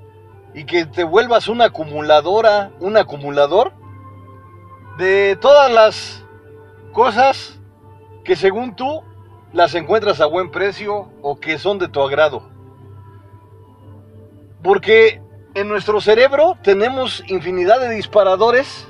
y 0.52 0.64
que 0.64 0.84
te 0.84 1.04
vuelvas 1.04 1.48
una 1.48 1.64
acumuladora, 1.64 2.70
un 2.80 2.98
acumulador 2.98 3.72
de 4.98 5.38
todas 5.40 5.72
las 5.72 6.22
cosas 6.92 7.58
que 8.24 8.36
según 8.36 8.76
tú 8.76 9.02
las 9.54 9.74
encuentras 9.74 10.20
a 10.20 10.26
buen 10.26 10.50
precio 10.50 11.08
o 11.22 11.40
que 11.40 11.58
son 11.58 11.78
de 11.78 11.88
tu 11.88 12.02
agrado. 12.02 12.42
Porque 14.62 15.22
en 15.54 15.66
nuestro 15.66 16.02
cerebro 16.02 16.58
tenemos 16.62 17.24
infinidad 17.26 17.80
de 17.80 17.88
disparadores 17.88 18.86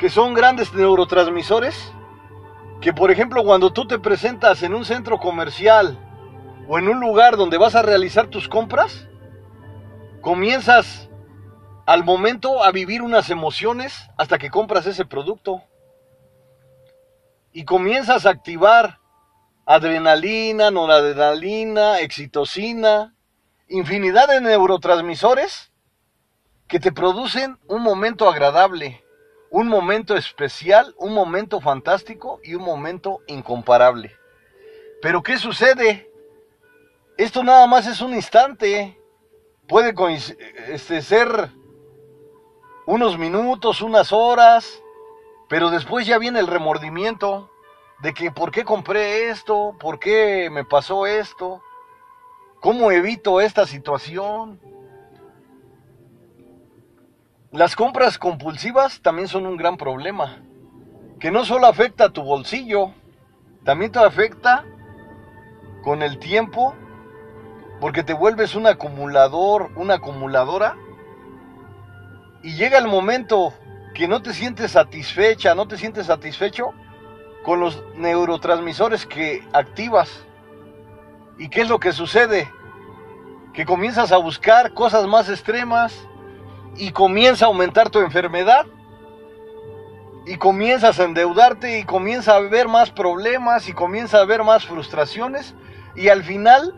que 0.00 0.08
son 0.08 0.32
grandes 0.32 0.72
neurotransmisores, 0.72 1.92
que 2.80 2.94
por 2.94 3.10
ejemplo 3.10 3.44
cuando 3.44 3.70
tú 3.70 3.86
te 3.86 3.98
presentas 3.98 4.62
en 4.62 4.72
un 4.72 4.86
centro 4.86 5.18
comercial 5.18 5.98
o 6.68 6.78
en 6.78 6.88
un 6.88 7.00
lugar 7.00 7.36
donde 7.36 7.58
vas 7.58 7.74
a 7.74 7.82
realizar 7.82 8.28
tus 8.28 8.48
compras, 8.48 9.06
comienzas 10.22 11.10
al 11.84 12.02
momento 12.02 12.64
a 12.64 12.72
vivir 12.72 13.02
unas 13.02 13.28
emociones 13.28 14.08
hasta 14.16 14.38
que 14.38 14.48
compras 14.48 14.86
ese 14.86 15.04
producto. 15.04 15.62
Y 17.52 17.66
comienzas 17.66 18.24
a 18.24 18.30
activar 18.30 19.00
adrenalina, 19.66 20.70
noradrenalina, 20.70 22.00
excitocina, 22.00 23.14
infinidad 23.68 24.28
de 24.28 24.40
neurotransmisores 24.40 25.70
que 26.68 26.80
te 26.80 26.90
producen 26.90 27.58
un 27.68 27.82
momento 27.82 28.30
agradable 28.30 29.04
un 29.50 29.66
momento 29.68 30.16
especial, 30.16 30.94
un 30.96 31.12
momento 31.12 31.60
fantástico 31.60 32.40
y 32.42 32.54
un 32.54 32.62
momento 32.62 33.20
incomparable. 33.26 34.16
Pero 35.02 35.22
¿qué 35.22 35.38
sucede? 35.38 36.10
Esto 37.16 37.42
nada 37.42 37.66
más 37.66 37.86
es 37.86 38.00
un 38.00 38.14
instante. 38.14 38.98
Puede 39.66 39.94
este, 40.68 41.02
ser 41.02 41.50
unos 42.86 43.18
minutos, 43.18 43.82
unas 43.82 44.12
horas, 44.12 44.82
pero 45.48 45.70
después 45.70 46.06
ya 46.06 46.18
viene 46.18 46.38
el 46.38 46.46
remordimiento 46.46 47.50
de 48.02 48.14
que 48.14 48.30
¿por 48.30 48.50
qué 48.50 48.64
compré 48.64 49.30
esto? 49.30 49.76
¿Por 49.78 49.98
qué 49.98 50.48
me 50.50 50.64
pasó 50.64 51.06
esto? 51.06 51.62
¿Cómo 52.60 52.90
evito 52.90 53.40
esta 53.40 53.66
situación? 53.66 54.60
Las 57.52 57.74
compras 57.74 58.16
compulsivas 58.16 59.00
también 59.00 59.26
son 59.26 59.44
un 59.44 59.56
gran 59.56 59.76
problema, 59.76 60.36
que 61.18 61.32
no 61.32 61.44
solo 61.44 61.66
afecta 61.66 62.04
a 62.04 62.10
tu 62.10 62.22
bolsillo, 62.22 62.92
también 63.64 63.90
te 63.90 63.98
afecta 63.98 64.64
con 65.82 66.02
el 66.02 66.20
tiempo, 66.20 66.76
porque 67.80 68.04
te 68.04 68.12
vuelves 68.12 68.54
un 68.54 68.68
acumulador, 68.68 69.72
una 69.74 69.94
acumuladora, 69.94 70.76
y 72.44 72.54
llega 72.54 72.78
el 72.78 72.86
momento 72.86 73.52
que 73.94 74.06
no 74.06 74.22
te 74.22 74.32
sientes 74.32 74.70
satisfecha, 74.70 75.56
no 75.56 75.66
te 75.66 75.76
sientes 75.76 76.06
satisfecho, 76.06 76.72
con 77.42 77.58
los 77.58 77.82
neurotransmisores 77.96 79.06
que 79.06 79.44
activas. 79.52 80.24
¿Y 81.36 81.48
qué 81.48 81.62
es 81.62 81.68
lo 81.68 81.80
que 81.80 81.90
sucede? 81.90 82.48
Que 83.52 83.64
comienzas 83.64 84.12
a 84.12 84.18
buscar 84.18 84.72
cosas 84.72 85.08
más 85.08 85.28
extremas 85.28 86.06
y 86.76 86.92
comienza 86.92 87.44
a 87.44 87.48
aumentar 87.48 87.90
tu 87.90 88.00
enfermedad 88.00 88.66
y 90.26 90.36
comienzas 90.36 91.00
a 91.00 91.04
endeudarte 91.04 91.78
y 91.78 91.84
comienza 91.84 92.34
a 92.34 92.36
haber 92.36 92.68
más 92.68 92.90
problemas 92.90 93.68
y 93.68 93.72
comienza 93.72 94.18
a 94.18 94.22
haber 94.22 94.44
más 94.44 94.66
frustraciones 94.66 95.54
y 95.96 96.08
al 96.08 96.22
final 96.22 96.74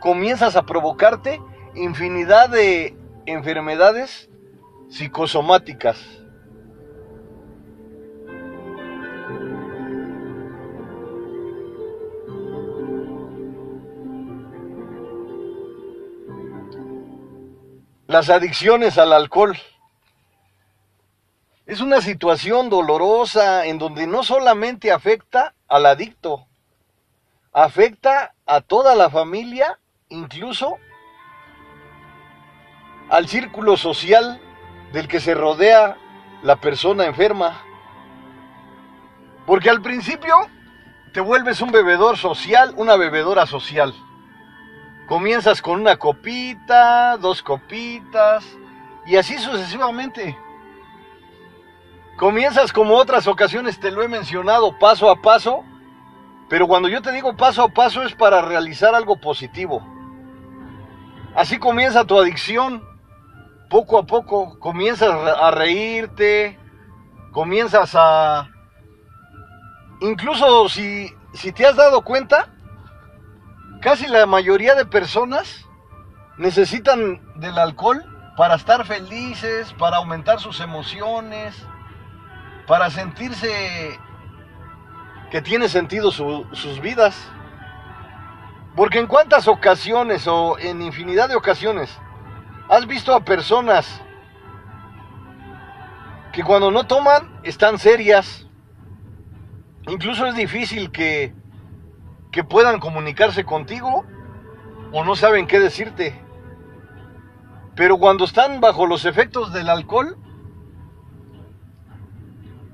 comienzas 0.00 0.56
a 0.56 0.62
provocarte 0.62 1.40
infinidad 1.74 2.48
de 2.48 2.96
enfermedades 3.26 4.30
psicosomáticas. 4.88 5.98
Las 18.06 18.30
adicciones 18.30 18.98
al 18.98 19.12
alcohol. 19.12 19.58
Es 21.66 21.80
una 21.80 22.00
situación 22.00 22.70
dolorosa 22.70 23.66
en 23.66 23.78
donde 23.78 24.06
no 24.06 24.22
solamente 24.22 24.92
afecta 24.92 25.54
al 25.66 25.86
adicto, 25.86 26.46
afecta 27.52 28.32
a 28.46 28.60
toda 28.60 28.94
la 28.94 29.10
familia, 29.10 29.80
incluso 30.08 30.78
al 33.10 33.26
círculo 33.26 33.76
social 33.76 34.40
del 34.92 35.08
que 35.08 35.18
se 35.18 35.34
rodea 35.34 35.96
la 36.44 36.60
persona 36.60 37.06
enferma. 37.06 37.60
Porque 39.46 39.68
al 39.68 39.82
principio 39.82 40.36
te 41.12 41.20
vuelves 41.20 41.60
un 41.60 41.72
bebedor 41.72 42.16
social, 42.18 42.72
una 42.76 42.94
bebedora 42.94 43.46
social. 43.46 43.92
Comienzas 45.06 45.62
con 45.62 45.80
una 45.80 45.96
copita, 45.96 47.16
dos 47.18 47.42
copitas, 47.42 48.44
y 49.06 49.16
así 49.16 49.38
sucesivamente. 49.38 50.36
Comienzas 52.16 52.72
como 52.72 52.96
otras 52.96 53.26
ocasiones 53.26 53.78
te 53.78 53.90
lo 53.90 54.02
he 54.02 54.08
mencionado, 54.08 54.78
paso 54.78 55.10
a 55.10 55.20
paso, 55.22 55.64
pero 56.48 56.66
cuando 56.66 56.88
yo 56.88 57.02
te 57.02 57.12
digo 57.12 57.36
paso 57.36 57.62
a 57.62 57.68
paso 57.68 58.02
es 58.02 58.14
para 58.14 58.42
realizar 58.42 58.94
algo 58.94 59.20
positivo. 59.20 59.86
Así 61.34 61.58
comienza 61.58 62.04
tu 62.04 62.18
adicción 62.18 62.82
poco 63.68 63.98
a 63.98 64.06
poco 64.06 64.58
comienzas 64.58 65.10
a 65.10 65.50
reírte, 65.50 66.58
comienzas 67.32 67.92
a... 67.94 68.48
Incluso 70.00 70.68
si, 70.68 71.10
si 71.32 71.52
te 71.52 71.66
has 71.66 71.76
dado 71.76 72.02
cuenta, 72.02 72.48
casi 73.86 74.08
la 74.08 74.26
mayoría 74.26 74.74
de 74.74 74.84
personas 74.84 75.64
necesitan 76.38 77.22
del 77.36 77.56
alcohol 77.56 78.04
para 78.36 78.56
estar 78.56 78.84
felices, 78.84 79.72
para 79.74 79.98
aumentar 79.98 80.40
sus 80.40 80.58
emociones, 80.58 81.54
para 82.66 82.90
sentirse 82.90 83.96
que 85.30 85.40
tiene 85.40 85.68
sentido 85.68 86.10
sus 86.10 86.80
vidas. 86.80 87.16
Porque 88.74 88.98
en 88.98 89.06
cuántas 89.06 89.46
ocasiones 89.46 90.26
o 90.26 90.58
en 90.58 90.82
infinidad 90.82 91.28
de 91.28 91.36
ocasiones 91.36 91.96
¿Has 92.68 92.84
visto 92.88 93.14
a 93.14 93.24
personas 93.24 94.02
que 96.32 96.42
cuando 96.42 96.72
no 96.72 96.84
toman 96.88 97.38
están 97.44 97.78
serias? 97.78 98.44
Incluso 99.86 100.26
es 100.26 100.34
difícil 100.34 100.90
que, 100.90 101.32
que 102.36 102.44
puedan 102.44 102.80
comunicarse 102.80 103.46
contigo 103.46 104.04
o 104.92 105.04
no 105.04 105.16
saben 105.16 105.46
qué 105.46 105.58
decirte. 105.58 106.22
Pero 107.74 107.96
cuando 107.96 108.26
están 108.26 108.60
bajo 108.60 108.84
los 108.86 109.06
efectos 109.06 109.54
del 109.54 109.70
alcohol, 109.70 110.18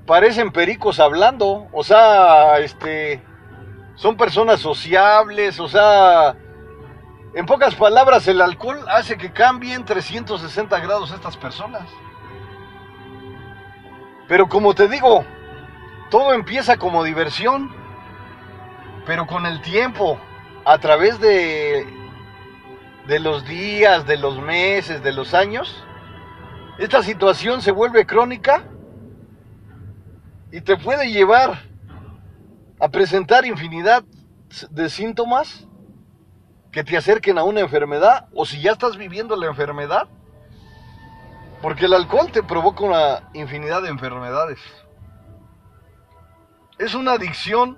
parecen 0.05 0.51
pericos 0.51 0.99
hablando, 0.99 1.69
o 1.71 1.81
sea, 1.81 2.59
este, 2.59 3.23
son 3.95 4.17
personas 4.17 4.59
sociables, 4.59 5.61
o 5.61 5.69
sea, 5.69 6.35
en 7.33 7.45
pocas 7.45 7.73
palabras, 7.75 8.27
el 8.27 8.41
alcohol 8.41 8.83
hace 8.89 9.17
que 9.17 9.31
cambien 9.31 9.85
360 9.85 10.77
grados 10.81 11.11
estas 11.11 11.37
personas. 11.37 11.87
Pero 14.27 14.49
como 14.49 14.75
te 14.75 14.89
digo, 14.89 15.23
todo 16.09 16.33
empieza 16.33 16.75
como 16.75 17.05
diversión, 17.05 17.82
pero 19.05 19.27
con 19.27 19.45
el 19.45 19.61
tiempo, 19.61 20.19
a 20.65 20.77
través 20.77 21.19
de, 21.19 21.85
de 23.07 23.19
los 23.19 23.45
días, 23.45 24.05
de 24.05 24.17
los 24.17 24.39
meses, 24.39 25.03
de 25.03 25.11
los 25.11 25.33
años, 25.33 25.83
esta 26.77 27.03
situación 27.03 27.61
se 27.61 27.71
vuelve 27.71 28.05
crónica 28.05 28.63
y 30.51 30.61
te 30.61 30.77
puede 30.77 31.11
llevar 31.11 31.59
a 32.79 32.89
presentar 32.89 33.45
infinidad 33.45 34.03
de 34.69 34.89
síntomas 34.89 35.67
que 36.71 36.83
te 36.83 36.97
acerquen 36.97 37.37
a 37.37 37.43
una 37.43 37.59
enfermedad 37.59 38.27
o 38.33 38.45
si 38.45 38.61
ya 38.61 38.71
estás 38.71 38.97
viviendo 38.97 39.35
la 39.35 39.47
enfermedad. 39.47 40.07
Porque 41.61 41.85
el 41.85 41.93
alcohol 41.93 42.31
te 42.31 42.43
provoca 42.43 42.83
una 42.83 43.29
infinidad 43.33 43.83
de 43.83 43.89
enfermedades. 43.89 44.59
Es 46.77 46.93
una 46.93 47.13
adicción 47.13 47.77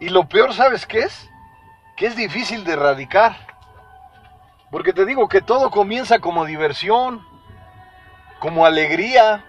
y 0.00 0.08
lo 0.08 0.28
peor, 0.28 0.54
¿sabes 0.54 0.86
qué 0.86 1.00
es? 1.00 1.30
Que 1.94 2.06
es 2.06 2.16
difícil 2.16 2.64
de 2.64 2.72
erradicar. 2.72 3.36
Porque 4.70 4.94
te 4.94 5.04
digo 5.04 5.28
que 5.28 5.42
todo 5.42 5.70
comienza 5.70 6.20
como 6.20 6.46
diversión, 6.46 7.24
como 8.38 8.64
alegría. 8.64 9.44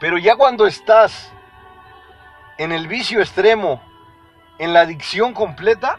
Pero 0.00 0.16
ya 0.16 0.36
cuando 0.36 0.66
estás 0.66 1.30
en 2.56 2.72
el 2.72 2.88
vicio 2.88 3.20
extremo, 3.20 3.82
en 4.58 4.72
la 4.72 4.80
adicción 4.80 5.34
completa, 5.34 5.98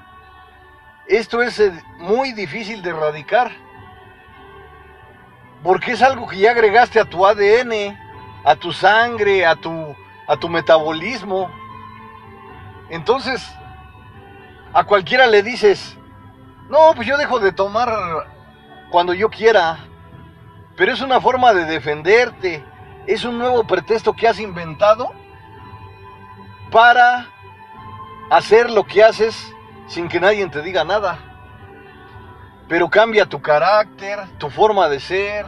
esto 1.08 1.44
es 1.44 1.60
eh, 1.60 1.72
muy 1.98 2.32
difícil 2.32 2.82
de 2.82 2.90
erradicar. 2.90 3.52
Porque 5.62 5.92
es 5.92 6.02
algo 6.02 6.28
que 6.28 6.40
ya 6.40 6.52
agregaste 6.52 7.00
a 7.00 7.06
tu 7.06 7.24
ADN, 7.24 7.96
a 8.44 8.56
tu 8.56 8.72
sangre, 8.72 9.46
a 9.46 9.56
tu, 9.56 9.96
a 10.26 10.38
tu 10.38 10.50
metabolismo. 10.50 11.61
Entonces, 12.91 13.41
a 14.73 14.84
cualquiera 14.84 15.25
le 15.25 15.41
dices, 15.43 15.97
no, 16.69 16.93
pues 16.93 17.08
yo 17.08 17.17
dejo 17.17 17.39
de 17.39 17.54
tomar 17.54 17.89
cuando 18.91 19.13
yo 19.13 19.30
quiera. 19.30 19.80
Pero 20.75 20.91
es 20.91 21.01
una 21.01 21.21
forma 21.21 21.54
de 21.54 21.63
defenderte. 21.65 22.63
Es 23.08 23.23
un 23.23 23.39
nuevo 23.39 23.63
pretexto 23.63 24.13
que 24.13 24.27
has 24.27 24.39
inventado 24.41 25.13
para 26.69 27.27
hacer 28.30 28.69
lo 28.69 28.84
que 28.84 29.04
haces 29.04 29.54
sin 29.88 30.10
que 30.10 30.19
nadie 30.19 30.45
te 30.47 30.62
diga 30.62 30.84
nada. 30.84 31.17
Pero 32.67 32.89
cambia 32.89 33.25
tu 33.25 33.41
carácter, 33.41 34.19
tu 34.38 34.49
forma 34.49 34.89
de 34.89 34.99
ser. 34.99 35.45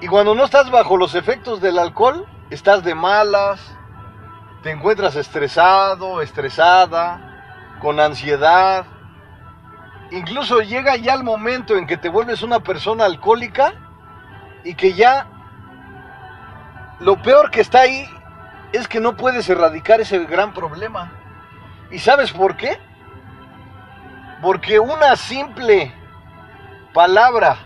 Y 0.00 0.06
cuando 0.06 0.34
no 0.34 0.44
estás 0.46 0.70
bajo 0.70 0.96
los 0.96 1.14
efectos 1.14 1.60
del 1.60 1.78
alcohol, 1.78 2.26
estás 2.48 2.82
de 2.84 2.94
malas, 2.94 3.76
te 4.62 4.70
encuentras 4.70 5.16
estresado, 5.16 6.20
estresada, 6.20 7.76
con 7.80 7.98
ansiedad. 7.98 8.84
Incluso 10.10 10.60
llega 10.60 10.96
ya 10.96 11.14
el 11.14 11.24
momento 11.24 11.76
en 11.76 11.86
que 11.86 11.96
te 11.96 12.08
vuelves 12.08 12.42
una 12.42 12.60
persona 12.60 13.04
alcohólica 13.04 13.72
y 14.64 14.74
que 14.74 14.92
ya 14.92 15.26
lo 16.98 17.22
peor 17.22 17.50
que 17.50 17.62
está 17.62 17.80
ahí 17.80 18.06
es 18.72 18.86
que 18.86 19.00
no 19.00 19.16
puedes 19.16 19.48
erradicar 19.48 20.00
ese 20.00 20.18
gran 20.26 20.52
problema. 20.52 21.10
¿Y 21.90 21.98
sabes 21.98 22.32
por 22.32 22.56
qué? 22.56 22.78
Porque 24.42 24.78
una 24.78 25.16
simple 25.16 25.92
palabra, 26.92 27.56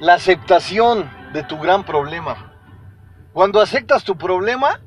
la 0.00 0.14
aceptación 0.14 1.10
de 1.32 1.42
tu 1.42 1.58
gran 1.58 1.82
problema. 1.84 2.53
Cuando 3.34 3.60
aceptas 3.60 4.04
tu 4.04 4.16
problema, 4.16 4.80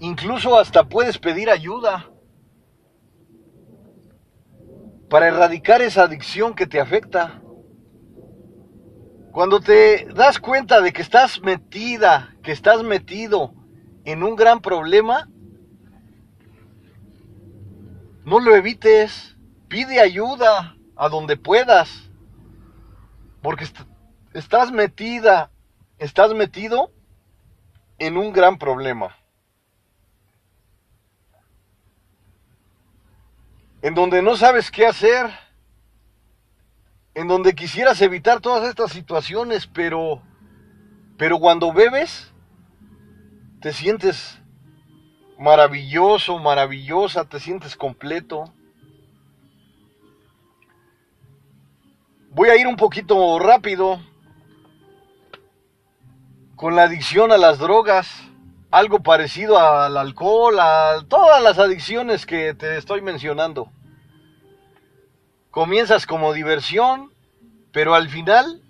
incluso 0.00 0.58
hasta 0.58 0.84
puedes 0.84 1.16
pedir 1.16 1.48
ayuda 1.48 2.10
para 5.08 5.28
erradicar 5.28 5.80
esa 5.80 6.02
adicción 6.02 6.54
que 6.54 6.66
te 6.66 6.78
afecta. 6.78 7.40
Cuando 9.32 9.60
te 9.60 10.04
das 10.14 10.38
cuenta 10.38 10.82
de 10.82 10.92
que 10.92 11.00
estás 11.00 11.40
metida, 11.40 12.36
que 12.42 12.52
estás 12.52 12.82
metido 12.82 13.54
en 14.04 14.24
un 14.24 14.36
gran 14.36 14.60
problema, 14.60 15.30
no 18.26 18.40
lo 18.40 18.54
evites. 18.56 19.38
Pide 19.68 20.00
ayuda 20.00 20.76
a 20.96 21.08
donde 21.08 21.38
puedas. 21.38 22.10
Porque 23.40 23.66
estás 24.34 24.70
metida, 24.70 25.50
estás 25.96 26.34
metido 26.34 26.92
en 28.00 28.16
un 28.16 28.32
gran 28.32 28.58
problema. 28.58 29.16
En 33.82 33.94
donde 33.94 34.22
no 34.22 34.36
sabes 34.36 34.70
qué 34.70 34.86
hacer, 34.86 35.30
en 37.14 37.28
donde 37.28 37.54
quisieras 37.54 38.00
evitar 38.02 38.40
todas 38.40 38.68
estas 38.68 38.90
situaciones, 38.90 39.66
pero 39.66 40.22
pero 41.16 41.38
cuando 41.38 41.72
bebes 41.72 42.32
te 43.60 43.74
sientes 43.74 44.38
maravilloso, 45.38 46.38
maravillosa, 46.38 47.26
te 47.26 47.38
sientes 47.38 47.76
completo. 47.76 48.50
Voy 52.30 52.48
a 52.48 52.56
ir 52.56 52.66
un 52.66 52.76
poquito 52.76 53.38
rápido 53.38 54.00
con 56.60 56.76
la 56.76 56.82
adicción 56.82 57.32
a 57.32 57.38
las 57.38 57.58
drogas, 57.58 58.06
algo 58.70 59.02
parecido 59.02 59.58
al 59.58 59.96
alcohol, 59.96 60.60
a 60.60 61.02
todas 61.08 61.42
las 61.42 61.58
adicciones 61.58 62.26
que 62.26 62.52
te 62.52 62.76
estoy 62.76 63.00
mencionando. 63.00 63.72
Comienzas 65.50 66.04
como 66.04 66.34
diversión, 66.34 67.14
pero 67.72 67.94
al 67.94 68.10
final 68.10 68.60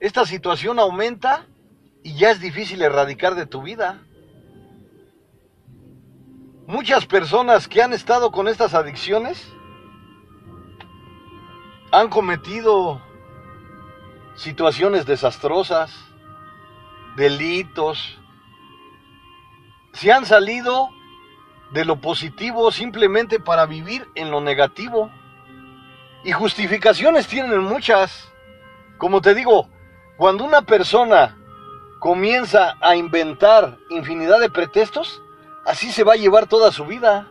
esta 0.00 0.24
situación 0.24 0.78
aumenta 0.78 1.44
y 2.02 2.14
ya 2.14 2.30
es 2.30 2.40
difícil 2.40 2.80
erradicar 2.80 3.34
de 3.34 3.44
tu 3.44 3.60
vida. 3.60 4.00
Muchas 6.66 7.04
personas 7.04 7.68
que 7.68 7.82
han 7.82 7.92
estado 7.92 8.32
con 8.32 8.48
estas 8.48 8.72
adicciones 8.72 9.46
han 11.92 12.08
cometido 12.08 13.02
situaciones 14.36 15.04
desastrosas, 15.04 16.13
delitos, 17.16 18.18
se 19.92 20.12
han 20.12 20.26
salido 20.26 20.90
de 21.70 21.84
lo 21.84 21.96
positivo 21.96 22.70
simplemente 22.70 23.40
para 23.40 23.66
vivir 23.66 24.08
en 24.14 24.30
lo 24.30 24.40
negativo. 24.40 25.10
Y 26.24 26.32
justificaciones 26.32 27.26
tienen 27.26 27.58
muchas. 27.58 28.32
Como 28.98 29.20
te 29.20 29.34
digo, 29.34 29.68
cuando 30.16 30.44
una 30.44 30.62
persona 30.62 31.36
comienza 32.00 32.76
a 32.80 32.96
inventar 32.96 33.78
infinidad 33.90 34.40
de 34.40 34.50
pretextos, 34.50 35.22
así 35.64 35.90
se 35.92 36.04
va 36.04 36.14
a 36.14 36.16
llevar 36.16 36.46
toda 36.46 36.72
su 36.72 36.86
vida. 36.86 37.28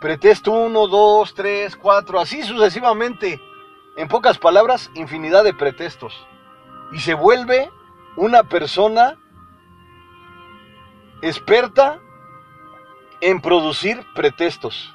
Pretexto 0.00 0.52
1, 0.52 0.86
2, 0.86 1.34
3, 1.34 1.76
4, 1.76 2.20
así 2.20 2.42
sucesivamente. 2.42 3.40
En 3.96 4.08
pocas 4.08 4.38
palabras, 4.38 4.90
infinidad 4.94 5.44
de 5.44 5.52
pretextos 5.52 6.26
y 6.92 6.98
se 6.98 7.14
vuelve 7.14 7.70
una 8.16 8.42
persona 8.42 9.16
experta 11.22 12.00
en 13.20 13.40
producir 13.40 14.04
pretextos. 14.14 14.94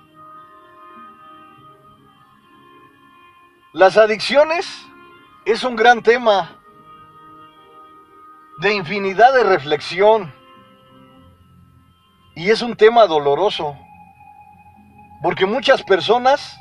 Las 3.74 3.98
adicciones 3.98 4.86
es 5.46 5.64
un 5.64 5.76
gran 5.76 6.02
tema 6.02 6.58
de 8.60 8.74
infinidad 8.74 9.34
de 9.34 9.44
reflexión 9.44 10.34
y 12.36 12.50
es 12.50 12.62
un 12.62 12.76
tema 12.76 13.06
doloroso 13.06 13.78
porque 15.22 15.46
muchas 15.46 15.84
personas 15.84 16.58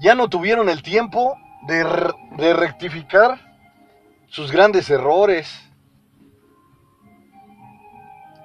ya 0.00 0.14
no 0.14 0.28
tuvieron 0.28 0.68
el 0.68 0.82
tiempo 0.82 1.36
de, 1.62 1.84
de 2.36 2.52
rectificar 2.54 3.49
sus 4.30 4.52
grandes 4.52 4.88
errores. 4.88 5.70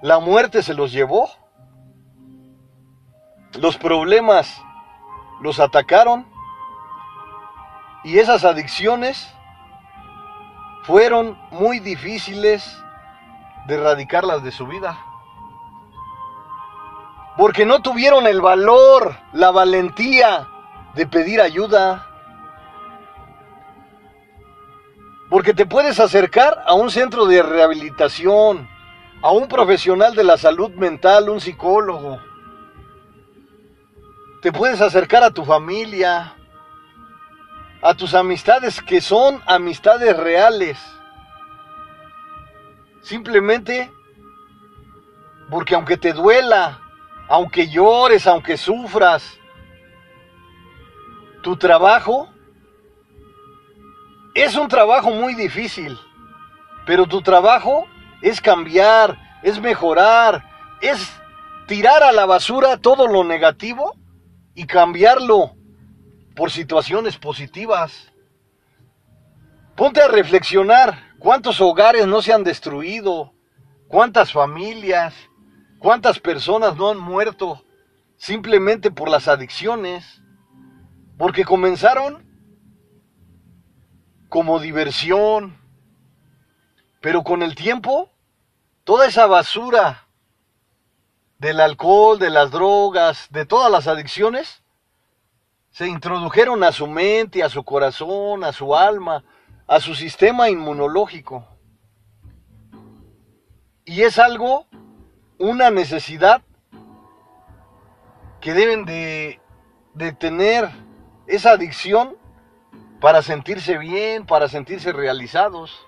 La 0.01 0.19
muerte 0.19 0.61
se 0.61 0.73
los 0.73 0.91
llevó. 0.91 1.29
Los 3.53 3.77
problemas 3.77 4.61
los 5.41 5.59
atacaron. 5.59 6.25
Y 8.03 8.19
esas 8.19 8.43
adicciones 8.43 9.31
fueron 10.83 11.39
muy 11.51 11.79
difíciles 11.79 12.77
de 13.67 13.75
erradicarlas 13.75 14.43
de 14.43 14.51
su 14.51 14.67
vida. 14.67 14.99
Porque 17.37 17.65
no 17.65 17.81
tuvieron 17.81 18.27
el 18.27 18.41
valor, 18.41 19.17
la 19.33 19.51
valentía 19.51 20.47
de 20.93 21.05
pedir 21.05 21.41
ayuda. 21.41 22.07
Porque 25.29 25.53
te 25.53 25.65
puedes 25.65 25.99
acercar 25.99 26.63
a 26.65 26.73
un 26.73 26.91
centro 26.91 27.25
de 27.25 27.41
rehabilitación, 27.41 28.69
a 29.21 29.31
un 29.31 29.47
profesional 29.47 30.15
de 30.15 30.23
la 30.23 30.37
salud 30.37 30.71
mental, 30.71 31.29
un 31.29 31.41
psicólogo. 31.41 32.19
Te 34.41 34.51
puedes 34.51 34.81
acercar 34.81 35.23
a 35.23 35.31
tu 35.31 35.43
familia, 35.43 36.35
a 37.81 37.93
tus 37.95 38.13
amistades 38.13 38.81
que 38.81 39.01
son 39.01 39.41
amistades 39.47 40.15
reales. 40.15 40.79
Simplemente 43.01 43.91
porque 45.49 45.75
aunque 45.75 45.97
te 45.97 46.13
duela, 46.13 46.79
aunque 47.27 47.67
llores, 47.67 48.27
aunque 48.27 48.57
sufras, 48.57 49.39
tu 51.41 51.57
trabajo 51.57 52.29
es 54.35 54.55
un 54.57 54.67
trabajo 54.67 55.11
muy 55.11 55.33
difícil, 55.33 55.97
pero 56.85 57.07
tu 57.07 57.21
trabajo 57.21 57.87
es 58.21 58.41
cambiar, 58.41 59.17
es 59.41 59.59
mejorar, 59.61 60.43
es 60.81 61.09
tirar 61.67 62.03
a 62.03 62.11
la 62.11 62.25
basura 62.25 62.77
todo 62.77 63.07
lo 63.07 63.23
negativo 63.23 63.95
y 64.53 64.67
cambiarlo 64.67 65.55
por 66.35 66.51
situaciones 66.51 67.17
positivas. 67.17 68.11
Ponte 69.75 70.01
a 70.01 70.09
reflexionar 70.09 70.99
cuántos 71.17 71.61
hogares 71.61 72.05
no 72.05 72.21
se 72.21 72.33
han 72.33 72.43
destruido, 72.43 73.33
cuántas 73.87 74.33
familias, 74.33 75.13
cuántas 75.79 76.19
personas 76.19 76.75
no 76.75 76.89
han 76.89 76.99
muerto 76.99 77.63
simplemente 78.17 78.91
por 78.91 79.09
las 79.09 79.29
adicciones, 79.29 80.21
porque 81.17 81.45
comenzaron 81.45 82.24
como 84.35 84.59
diversión. 84.59 85.57
Pero 86.99 87.23
con 87.23 87.41
el 87.41 87.55
tiempo, 87.55 88.09
toda 88.83 89.07
esa 89.07 89.27
basura 89.27 90.09
del 91.39 91.61
alcohol, 91.61 92.19
de 92.19 92.29
las 92.29 92.51
drogas, 92.51 93.27
de 93.29 93.45
todas 93.45 93.71
las 93.71 93.87
adicciones, 93.87 94.61
se 95.71 95.87
introdujeron 95.87 96.65
a 96.65 96.73
su 96.73 96.85
mente, 96.85 97.43
a 97.43 97.49
su 97.49 97.63
corazón, 97.63 98.43
a 98.43 98.51
su 98.51 98.75
alma, 98.75 99.23
a 99.67 99.79
su 99.79 99.95
sistema 99.95 100.49
inmunológico. 100.49 101.47
Y 103.85 104.01
es 104.01 104.19
algo, 104.19 104.65
una 105.39 105.69
necesidad 105.69 106.41
que 108.41 108.53
deben 108.53 108.83
de, 108.83 109.39
tener 110.19 110.69
esa 111.25 111.51
adicción 111.51 112.17
para 113.05 113.21
sentirse 113.21 113.77
bien, 113.77 114.25
para 114.25 114.49
sentirse 114.49 114.91
realizados. 114.91 115.85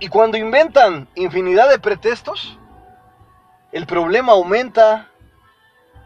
Y 0.00 0.08
cuando 0.08 0.36
inventan 0.36 1.08
infinidad 1.14 1.70
de 1.70 1.78
pretextos, 1.78 2.58
el 3.72 3.86
problema 3.86 4.32
aumenta 4.32 5.08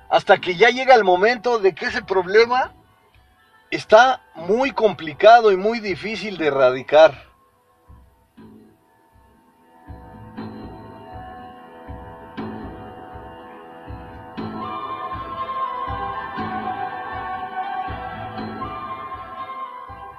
hasta 0.09 0.39
que 0.39 0.55
ya 0.55 0.69
llega 0.69 0.95
el 0.95 1.03
momento 1.03 1.59
de 1.59 1.75
que 1.75 1.87
ese 1.87 2.03
problema 2.03 2.73
está 3.73 4.23
muy 4.37 4.71
complicado 4.71 5.51
y 5.51 5.57
muy 5.57 5.81
difícil 5.81 6.39
de 6.39 6.47
erradicar. 6.47 7.30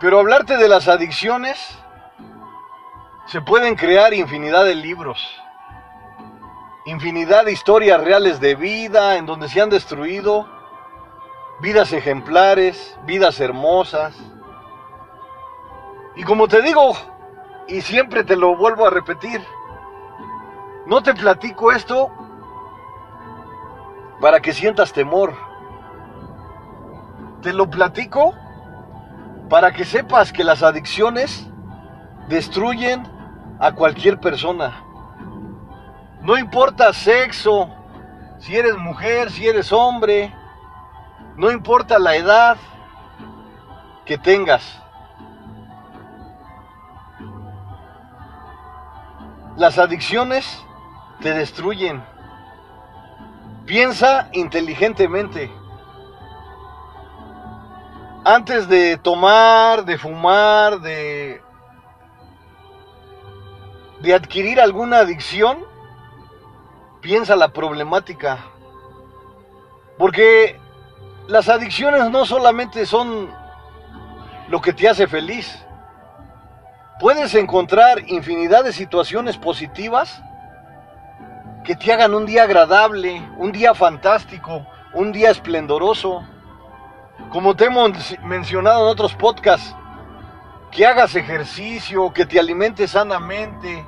Pero 0.02 0.20
hablarte 0.20 0.58
de 0.58 0.68
las 0.68 0.88
adicciones, 0.88 1.60
se 3.28 3.40
pueden 3.40 3.76
crear 3.76 4.16
infinidad 4.16 4.66
de 4.66 4.74
libros, 4.74 5.40
infinidad 6.88 7.46
de 7.46 7.52
historias 7.52 8.04
reales 8.04 8.40
de 8.40 8.56
vida 8.56 9.18
en 9.18 9.28
donde 9.28 9.48
se 9.48 9.62
han 9.62 9.70
destruido 9.70 10.50
vidas 11.60 11.94
ejemplares, 11.94 12.98
vidas 13.06 13.40
hermosas. 13.40 14.18
Y 16.16 16.24
como 16.24 16.48
te 16.48 16.64
digo, 16.64 16.94
y 17.68 17.82
siempre 17.82 18.24
te 18.24 18.36
lo 18.36 18.58
vuelvo 18.58 18.88
a 18.88 18.90
repetir, 18.90 19.40
no 20.88 21.04
te 21.04 21.14
platico 21.14 21.72
esto 21.72 22.10
para 24.20 24.40
que 24.40 24.52
sientas 24.52 24.94
temor. 24.94 25.36
Te 27.44 27.54
lo 27.54 27.70
platico 27.70 28.34
para 29.52 29.74
que 29.74 29.84
sepas 29.84 30.32
que 30.32 30.46
las 30.46 30.64
adicciones 30.64 31.46
destruyen 32.30 33.06
a 33.60 33.74
cualquier 33.74 34.18
persona. 34.18 34.82
No 36.22 36.38
importa 36.38 36.94
sexo, 36.94 37.70
si 38.40 38.56
eres 38.56 38.78
mujer, 38.78 39.30
si 39.30 39.46
eres 39.46 39.74
hombre, 39.74 40.34
no 41.36 41.52
importa 41.52 42.00
la 42.00 42.16
edad 42.16 42.56
que 44.06 44.18
tengas. 44.18 44.82
Las 49.58 49.78
adicciones 49.78 50.64
te 51.20 51.34
destruyen. 51.34 52.02
Piensa 53.66 54.30
inteligentemente. 54.32 55.52
Antes 58.24 58.68
de 58.68 58.98
tomar, 58.98 59.84
de 59.84 59.98
fumar, 59.98 60.80
de, 60.80 61.42
de 64.02 64.14
adquirir 64.14 64.62
alguna 64.62 65.00
adicción, 65.00 65.66
piensa 67.02 67.36
la 67.36 67.50
problemática. 67.50 68.38
Porque 69.98 70.60
las 71.28 71.50
adicciones 71.50 72.12
no 72.12 72.26
solamente 72.26 72.86
son 72.86 73.30
lo 74.50 74.62
que 74.62 74.74
te 74.74 74.88
hace 74.88 75.08
feliz. 75.08 75.66
Puedes 77.00 77.34
encontrar 77.34 78.08
infinidad 78.08 78.64
de 78.64 78.74
situaciones 78.74 79.38
positivas 79.38 80.22
que 81.64 81.76
te 81.76 81.92
hagan 81.92 82.14
un 82.14 82.28
día 82.28 82.44
agradable, 82.44 83.28
un 83.38 83.52
día 83.52 83.74
fantástico, 83.74 84.66
un 84.94 85.12
día 85.12 85.32
esplendoroso. 85.32 86.24
Como 87.30 87.56
te 87.56 87.66
hemos 87.66 87.92
mencionado 88.24 88.86
en 88.86 88.92
otros 88.92 89.14
podcasts, 89.14 89.76
que 90.72 90.86
hagas 90.86 91.16
ejercicio, 91.16 92.12
que 92.14 92.26
te 92.26 92.40
alimentes 92.40 92.92
sanamente, 92.92 93.86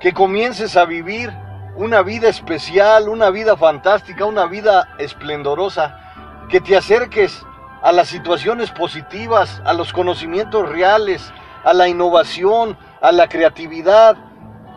que 0.00 0.12
comiences 0.12 0.76
a 0.76 0.84
vivir 0.84 1.32
una 1.76 2.02
vida 2.02 2.28
especial, 2.28 3.08
una 3.08 3.30
vida 3.30 3.56
fantástica, 3.56 4.24
una 4.24 4.46
vida 4.46 4.88
esplendorosa, 4.98 6.46
que 6.48 6.60
te 6.60 6.76
acerques 6.76 7.44
a 7.82 7.92
las 7.92 8.08
situaciones 8.08 8.70
positivas, 8.70 9.62
a 9.64 9.72
los 9.72 9.92
conocimientos 9.92 10.68
reales, 10.68 11.32
a 11.64 11.72
la 11.72 11.88
innovación, 11.88 12.76
a 13.00 13.12
la 13.12 13.28
creatividad. 13.28 14.16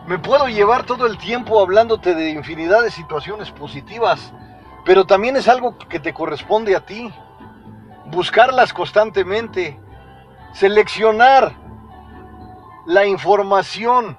Me 0.06 0.18
puedo 0.18 0.48
llevar 0.48 0.84
todo 0.84 1.06
el 1.06 1.18
tiempo 1.18 1.60
hablándote 1.60 2.14
de 2.14 2.30
infinidad 2.30 2.82
de 2.82 2.90
situaciones 2.90 3.50
positivas, 3.50 4.32
pero 4.84 5.04
también 5.04 5.36
es 5.36 5.48
algo 5.48 5.78
que 5.78 6.00
te 6.00 6.12
corresponde 6.12 6.76
a 6.76 6.84
ti. 6.84 7.12
Buscarlas 8.12 8.74
constantemente, 8.74 9.80
seleccionar 10.52 11.56
la 12.84 13.06
información 13.06 14.18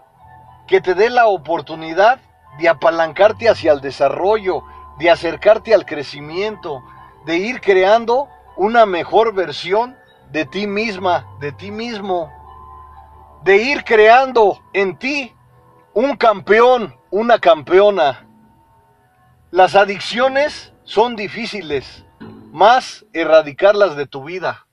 que 0.65 0.81
te 0.81 0.95
dé 0.95 1.11
la 1.11 1.27
oportunidad 1.27 2.19
de 2.57 2.69
apalancarte 2.69 3.47
hacia 3.47 3.71
el 3.71 3.81
desarrollo, 3.81 4.63
de 4.97 5.11
acercarte 5.11 5.75
al 5.75 5.85
crecimiento, 5.85 6.83
de 7.27 7.37
ir 7.37 7.61
creando 7.61 8.29
una 8.57 8.87
mejor 8.87 9.31
versión 9.35 9.95
de 10.31 10.45
ti 10.45 10.65
misma, 10.65 11.27
de 11.39 11.51
ti 11.51 11.69
mismo, 11.69 12.31
de 13.43 13.57
ir 13.57 13.83
creando 13.83 14.59
en 14.73 14.97
ti 14.97 15.35
un 15.93 16.15
campeón, 16.15 16.95
una 17.11 17.37
campeona. 17.37 18.25
Las 19.51 19.75
adicciones 19.75 20.73
son 20.83 21.15
difíciles, 21.15 22.03
más 22.53 23.03
erradicarlas 23.13 23.95
de 23.95 24.05
tu 24.05 24.23
vida. 24.23 24.67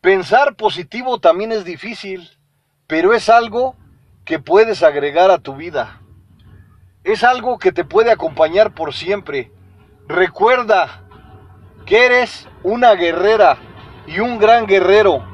Pensar 0.00 0.54
positivo 0.54 1.18
también 1.18 1.50
es 1.50 1.64
difícil, 1.64 2.38
pero 2.86 3.14
es 3.14 3.28
algo 3.28 3.74
que 4.24 4.38
puedes 4.38 4.84
agregar 4.84 5.32
a 5.32 5.38
tu 5.38 5.56
vida. 5.56 6.00
Es 7.02 7.24
algo 7.24 7.58
que 7.58 7.72
te 7.72 7.84
puede 7.84 8.12
acompañar 8.12 8.74
por 8.74 8.94
siempre. 8.94 9.50
Recuerda 10.06 11.02
que 11.84 12.06
eres 12.06 12.46
una 12.62 12.94
guerrera 12.94 13.58
y 14.06 14.20
un 14.20 14.38
gran 14.38 14.66
guerrero. 14.66 15.26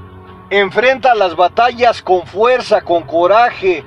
Enfrenta 0.48 1.14
las 1.14 1.37
batallas 1.37 2.00
con 2.00 2.26
fuerza, 2.26 2.80
con 2.80 3.02
coraje, 3.02 3.85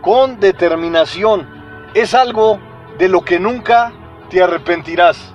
con 0.00 0.40
determinación. 0.40 1.90
Es 1.92 2.14
algo 2.14 2.58
de 2.96 3.10
lo 3.10 3.26
que 3.26 3.38
nunca 3.38 3.92
te 4.30 4.42
arrepentirás. 4.42 5.34